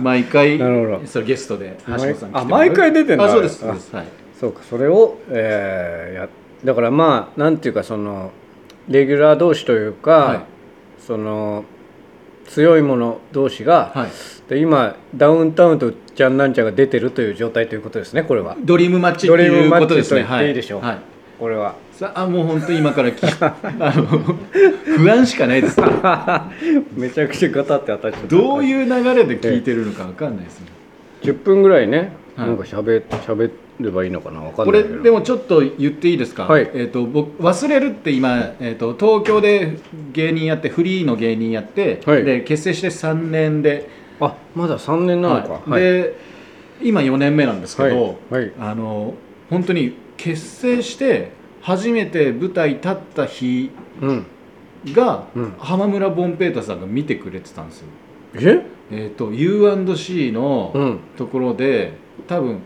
[0.01, 1.07] 毎回 なるほど。
[1.07, 3.25] それゲストで橋本さんあ毎回出てんだ。
[3.25, 3.97] あそうですあそうです。
[3.97, 4.07] はい。
[4.39, 6.29] そうかそれを、えーや
[6.65, 8.31] だからまあなんていうかその
[8.89, 10.41] レギュラー同士というか、はい。
[10.99, 11.65] その
[12.47, 14.11] 強い者同士が、はい。
[14.49, 18.57] で今ダウンタウンとジャンナンちゃんが出てるという状態ということですねこれは。
[18.61, 20.23] ドリームマッチってドリーいうことですね。
[20.23, 20.81] と言っていいでしょう。
[20.83, 20.99] はい。
[21.39, 23.55] これはさあもう本当に今からきあ
[23.95, 24.05] の
[24.99, 25.81] 不安しかないです。
[25.81, 25.87] ね
[26.97, 28.27] めちゃくちゃガタって当たっちゃった。
[28.27, 30.67] どういう流れで聞いてるのかわかんないですね。
[31.23, 32.49] 10分ぐらいね、はい。
[32.49, 35.03] なんかしゃべ喋ればいいのかなわかんこれないけど。
[35.05, 36.69] でもちょっと言っていいですか、はい。
[36.75, 39.77] えー、と僕忘れるって今、えー、と東京で
[40.13, 42.25] 芸人やってフリーの芸人やって、はい。
[42.25, 43.89] で結成して3年で,、
[44.19, 45.81] あまだ3年なのか、はい。
[45.81, 46.17] で
[46.83, 48.19] 今4年目なんですけど、
[48.59, 49.15] あの
[49.51, 54.27] 本当に結成して初めて舞台立った日うん。
[54.93, 55.55] が、うん。
[55.59, 57.87] 浜村ボンペータさんが見てくれてたんですよ。
[58.35, 58.67] え？
[58.91, 60.99] えー、と U&C のうん。
[61.17, 61.95] ところで
[62.27, 62.59] 多分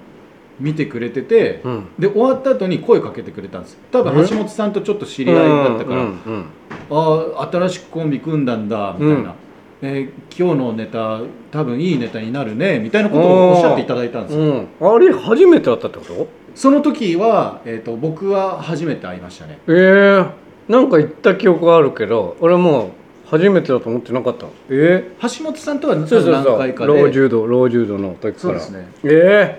[0.58, 1.84] 見てくれてて、うん。
[1.98, 4.26] で終わった後に声かけてくれたんです多分え？
[4.28, 6.44] 橋本さんとちょっと知り合いだったから、うんうん
[6.88, 9.34] ああ新しくコンビ組んだんだみたいな、うん。
[9.82, 11.20] えー今日のネタ
[11.50, 16.28] 多分いいネタになるねみたいなことをおっしゃっていただいたんですよ、うん、あれ初めてだったってこと？
[16.56, 19.58] その時は、えー、と僕は初めて会いましたね。
[19.68, 20.30] えー、
[20.68, 22.90] なんか言った記憶があるけど俺もう
[23.26, 26.58] 初めてだと思ってなかったえ橋本さんとはー、そうそう何そう。
[26.58, 28.38] 回かで柔道ロー柔道の時から。
[28.38, 28.88] そうですね。
[29.04, 29.58] え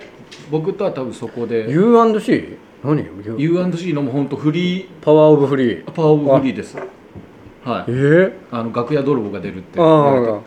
[0.50, 2.58] 僕とは多分そこー、で U&C?
[2.82, 3.04] 何
[3.38, 4.88] ？U&C のもう本当フリー。
[5.00, 5.90] パワーオブフリー。
[5.92, 6.76] パワーオブフリーです。
[6.76, 6.84] はい。
[7.86, 9.78] えー、あの楽屋泥棒が出るって。
[9.78, 10.42] は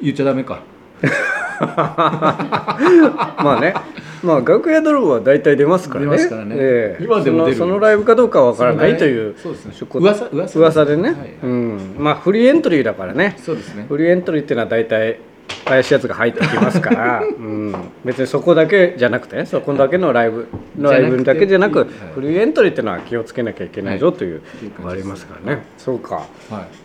[0.00, 0.04] い。
[0.04, 0.62] 言っちゃダメか。
[1.60, 3.74] まあね
[4.22, 6.10] まあ楽屋泥棒は大体出ますからね。
[6.10, 6.56] 出ますからね。
[6.58, 7.04] ええ。
[7.04, 7.56] 今でも出る。
[7.56, 9.74] そのライブかどうかはわからないというそうですね。
[9.94, 11.96] 噂噂噂でね、はいうん。
[11.98, 13.36] まあフリーエントリーだからね。
[13.38, 13.86] そうですね。
[13.88, 15.18] フリーエントリーっていうのは大体
[15.64, 21.88] 怪しいやつが入ってきますから、うん、別にそこだけじゃなくてねそこだけのライブのライブだけじゃなくはい。
[22.14, 24.42] フリーエントリーっていうのは気をつけなきゃいけないぞはいという
[24.78, 25.62] のがありますからね。
[25.78, 26.16] そうか。
[26.16, 26.26] はい。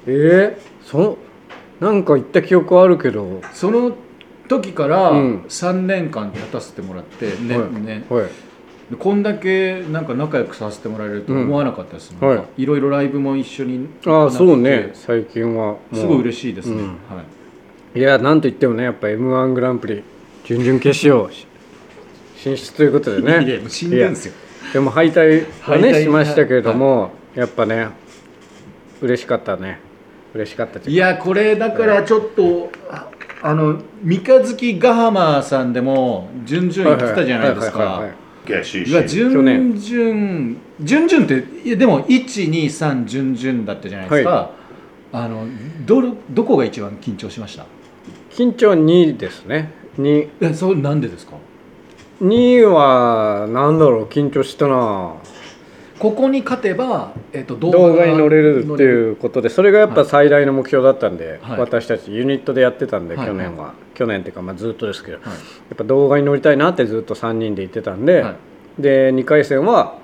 [0.07, 1.17] えー、そ
[1.79, 3.41] なんか言った記憶あるけど。
[3.53, 3.95] その
[4.47, 5.41] 時からうん。
[5.47, 7.71] 3年間立たせてもらってね,、はい。
[7.73, 8.05] ね。
[8.09, 8.25] はい。
[8.89, 12.27] でこんだけなんか仲良くさせてもらえると思わなかったです、うん。
[12.27, 14.91] なんかいろいろライブも一緒にああそうね。
[14.93, 16.87] 最近はすごい嬉しいですね、うん。
[16.87, 16.93] は
[17.95, 17.99] い。
[17.99, 20.03] いやなんといってもねやっぱ m 1グランプリ
[20.45, 21.31] 準々決勝
[22.37, 23.45] 進出ということでね。
[23.45, 24.33] いやもう死んでんすよ。
[24.71, 27.87] でも敗退はねしましたけれども、やっぱね
[29.01, 29.79] 嬉しかったね。
[30.33, 33.07] 嬉しかったといやこれだからちょっとあ
[33.41, 37.79] あの三日月ヶ浜さんでも準々行ってたじゃないですか。
[37.79, 38.17] はいはいはいはい
[38.85, 38.91] い。
[38.93, 39.75] や準々
[40.79, 44.51] 準々っていやでも123準々だったじゃないですか、
[45.11, 45.45] あの
[45.85, 47.65] どれどこが一番緊張しました？
[48.31, 49.73] 緊張2ですね。
[49.99, 51.33] 2, えそれなんでですか
[52.21, 55.15] ？2はなんだろう緊張したな
[55.99, 61.59] ここに勝てば、えっと動動画に乗れるってういうことでそれがやっぱ最大の目標だったんで、はい。
[61.59, 63.27] 私たちユニットでやってたんで、はい。
[63.27, 63.73] 去年は。
[63.95, 65.25] 去年っていうかまあずっとですけど、はい。
[65.27, 65.33] や
[65.73, 68.31] っぱ動画に乗りたいなってずっと3人で言ってたんで、は
[68.77, 68.81] い。
[68.81, 69.97] で2回戦は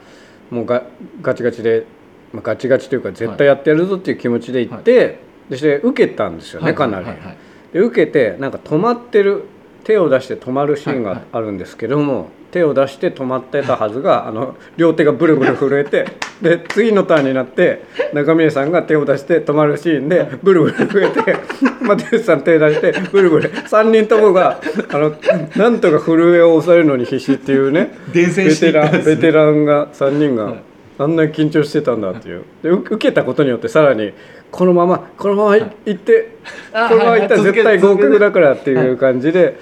[0.50, 0.84] もうが
[1.22, 1.86] ガチガチで、
[2.32, 5.20] まあ、ガチガチというか絶対やってやるぞっていう気持ちで行って、
[5.50, 6.76] でして受けたんですよね、はい。
[6.76, 7.06] かなり。
[7.06, 7.20] はい。
[7.20, 7.38] はい。
[7.72, 9.46] で受けてなんか止まってる
[9.84, 11.16] 手を出して止まるシーンはい。
[11.16, 11.24] はい。
[11.32, 16.06] があるんですけども、手を出して止まってたはずがあの両手がブルブル震えて
[16.42, 17.84] で次のターンになって
[18.14, 21.36] 中峰さんが手を出して止まるシーンでブルブル震えて
[21.82, 23.52] 又吉さん手出してブルブル。
[23.52, 25.16] 3人ともがあの
[25.56, 29.18] なんとか震えを抑えるのに必死っていうね伝染ベしていったんですね。
[29.18, 30.60] テランベテランが3人がはい。
[31.00, 32.44] あんなに緊張してたんだっていう。
[32.62, 34.14] で受受けたことによってさらに
[34.52, 36.38] このままこのままい行って
[36.72, 38.86] あこのまま行ったらはいはい絶対合格だからってはい。
[38.86, 39.60] いう感じで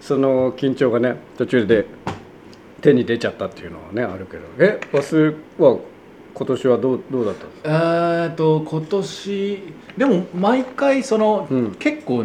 [0.00, 1.86] その緊張がね途中で
[2.82, 4.42] 手に出ちゃったっていうのはねあるけど。
[4.58, 5.78] え忘れは
[6.34, 7.68] 今年はどうどうだったんですか？
[7.68, 9.62] えーっと今年
[9.96, 11.70] でも毎回その、うん。
[11.78, 12.24] 結構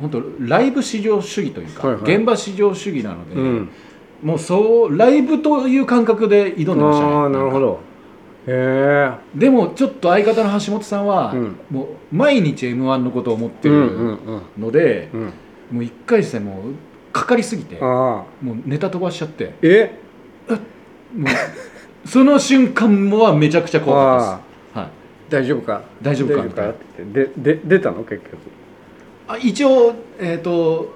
[0.00, 2.16] 本当ライブ至上主義というか、はいはい。
[2.16, 3.68] 現場至上主義なので、うん。
[4.22, 7.12] もうそうライブという感覚で挑んでましたね。
[7.12, 7.80] ああなるほど。
[8.46, 11.56] へえでもちょっと相方の橋本さんは、うん。
[11.70, 14.62] もう毎日 m 1のことを思ってうんうるんうん。
[14.62, 15.20] ので、うん。
[15.22, 15.30] も
[15.72, 16.56] う1回戦もう
[17.12, 19.54] かかりすぎてもうネタ飛ばしちゃって。
[19.62, 19.92] え？
[21.16, 21.28] もう
[22.08, 24.42] その瞬間もはめちゃくちゃ怖かったで
[24.74, 24.88] す、はい、
[25.30, 25.82] 大丈夫か？
[26.02, 26.42] 大丈夫か？
[26.42, 26.62] みた
[27.12, 28.04] でで出たの？
[28.04, 28.38] 結局。
[29.28, 30.94] あ一応えっ、と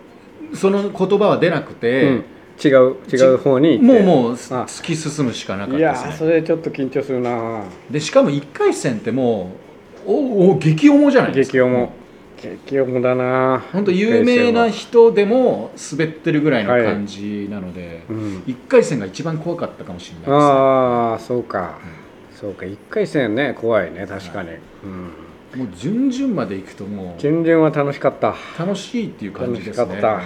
[0.54, 2.24] その言葉は出なくて、うん。
[2.64, 6.10] 違う違う方にもうもうあ突き進むしかなかったいやですね。
[6.12, 9.50] ーそれちょっと緊張するなでしかも1回戦っても
[10.06, 11.58] うおお激重じゃないですか。
[11.58, 11.88] 激重
[12.36, 13.64] 激重だな。
[13.72, 18.16] 本当有名な人でも滑ってるぐらいの感じなので、うん。
[18.46, 20.36] 1回戦が一番怖かったかもしれないですね。
[20.36, 21.78] ああそうか。
[22.34, 22.66] そうか。
[22.66, 24.50] 1回戦ね怖いね確かに、
[24.84, 25.60] うん。
[25.60, 28.34] もう準々まで行くともう準々は楽しかった。
[28.58, 30.20] 楽しいっていう感じですね楽しかっ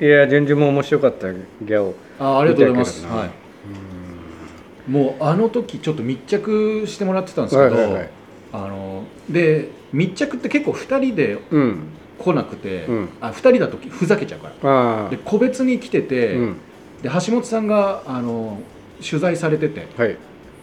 [0.00, 0.04] た。
[0.04, 1.94] いや準々も面白かったギャオ。
[2.20, 8.10] あありがとうございます、はい、もうあの時ちょっと密着してもらってたんですけど、はいはいはい。
[8.52, 11.78] あので密着って結構2人でうん。
[12.18, 13.08] 来なくて、うん。
[13.20, 15.08] あ2人だとふざけちゃうから。
[15.10, 16.56] で個別に来てて、うん。
[17.02, 18.60] で橋本さんがあの
[19.08, 20.16] 取材されててはい。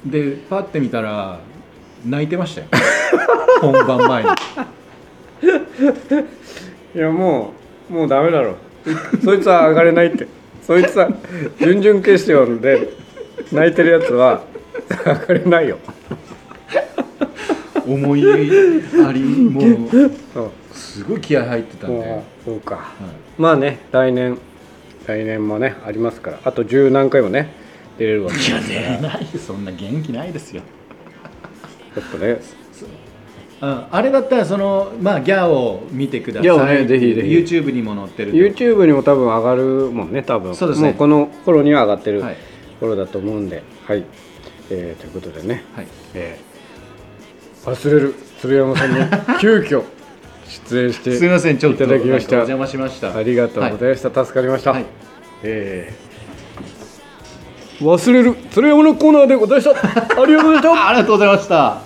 [0.06, 1.40] でパッて見たら
[2.06, 2.68] 泣いてましたよ。
[3.62, 4.30] 本番前に。
[6.96, 7.54] いやも
[7.90, 8.56] うもうダメだろ。
[9.24, 10.28] そいつは上がれないって。
[10.62, 11.10] そいつは
[11.60, 12.90] 準々決勝で
[13.52, 14.42] 泣いてるやつは
[15.06, 15.78] 上がれないよ
[17.88, 19.90] 思いありも
[20.72, 22.94] すごい気合入ってたんで、そうか。
[23.38, 24.38] まあね来年
[25.06, 26.40] 来年もねありますから。
[26.44, 27.54] あと十何回もね
[27.98, 28.62] 出れるわけですから。
[28.62, 30.62] いや出ないそんな元気ないですよ。
[31.94, 32.28] ちょっとね。
[32.32, 32.40] うん
[33.62, 36.44] あれだったらそのまあギャオを見てください。
[36.44, 37.28] ギャオねぜひぜひ。
[37.30, 38.38] YouTube にも載ってると。
[38.38, 40.56] YouTube にも多分上がるもんね多分。
[40.56, 40.90] そうですね。
[40.90, 42.38] もうこの頃には上がってるはい。
[42.82, 43.64] 頃だと思うんで。
[43.88, 44.04] はい、
[44.70, 45.88] えーということでね、はい。
[46.14, 46.45] えー
[47.66, 48.16] 忘れる。
[48.42, 48.98] 鶴山さんに
[49.40, 49.84] 急遽
[50.70, 52.36] 出演してすみませんちょっといただきました。
[52.36, 53.16] お邪魔しました。
[53.16, 54.86] ありがとうございました、助かりました、はい。
[55.44, 56.06] えー
[57.82, 60.22] 忘れる鶴山のコーナーでございました。
[60.22, 60.88] ありがとうございました。
[60.88, 61.85] ありがとうございました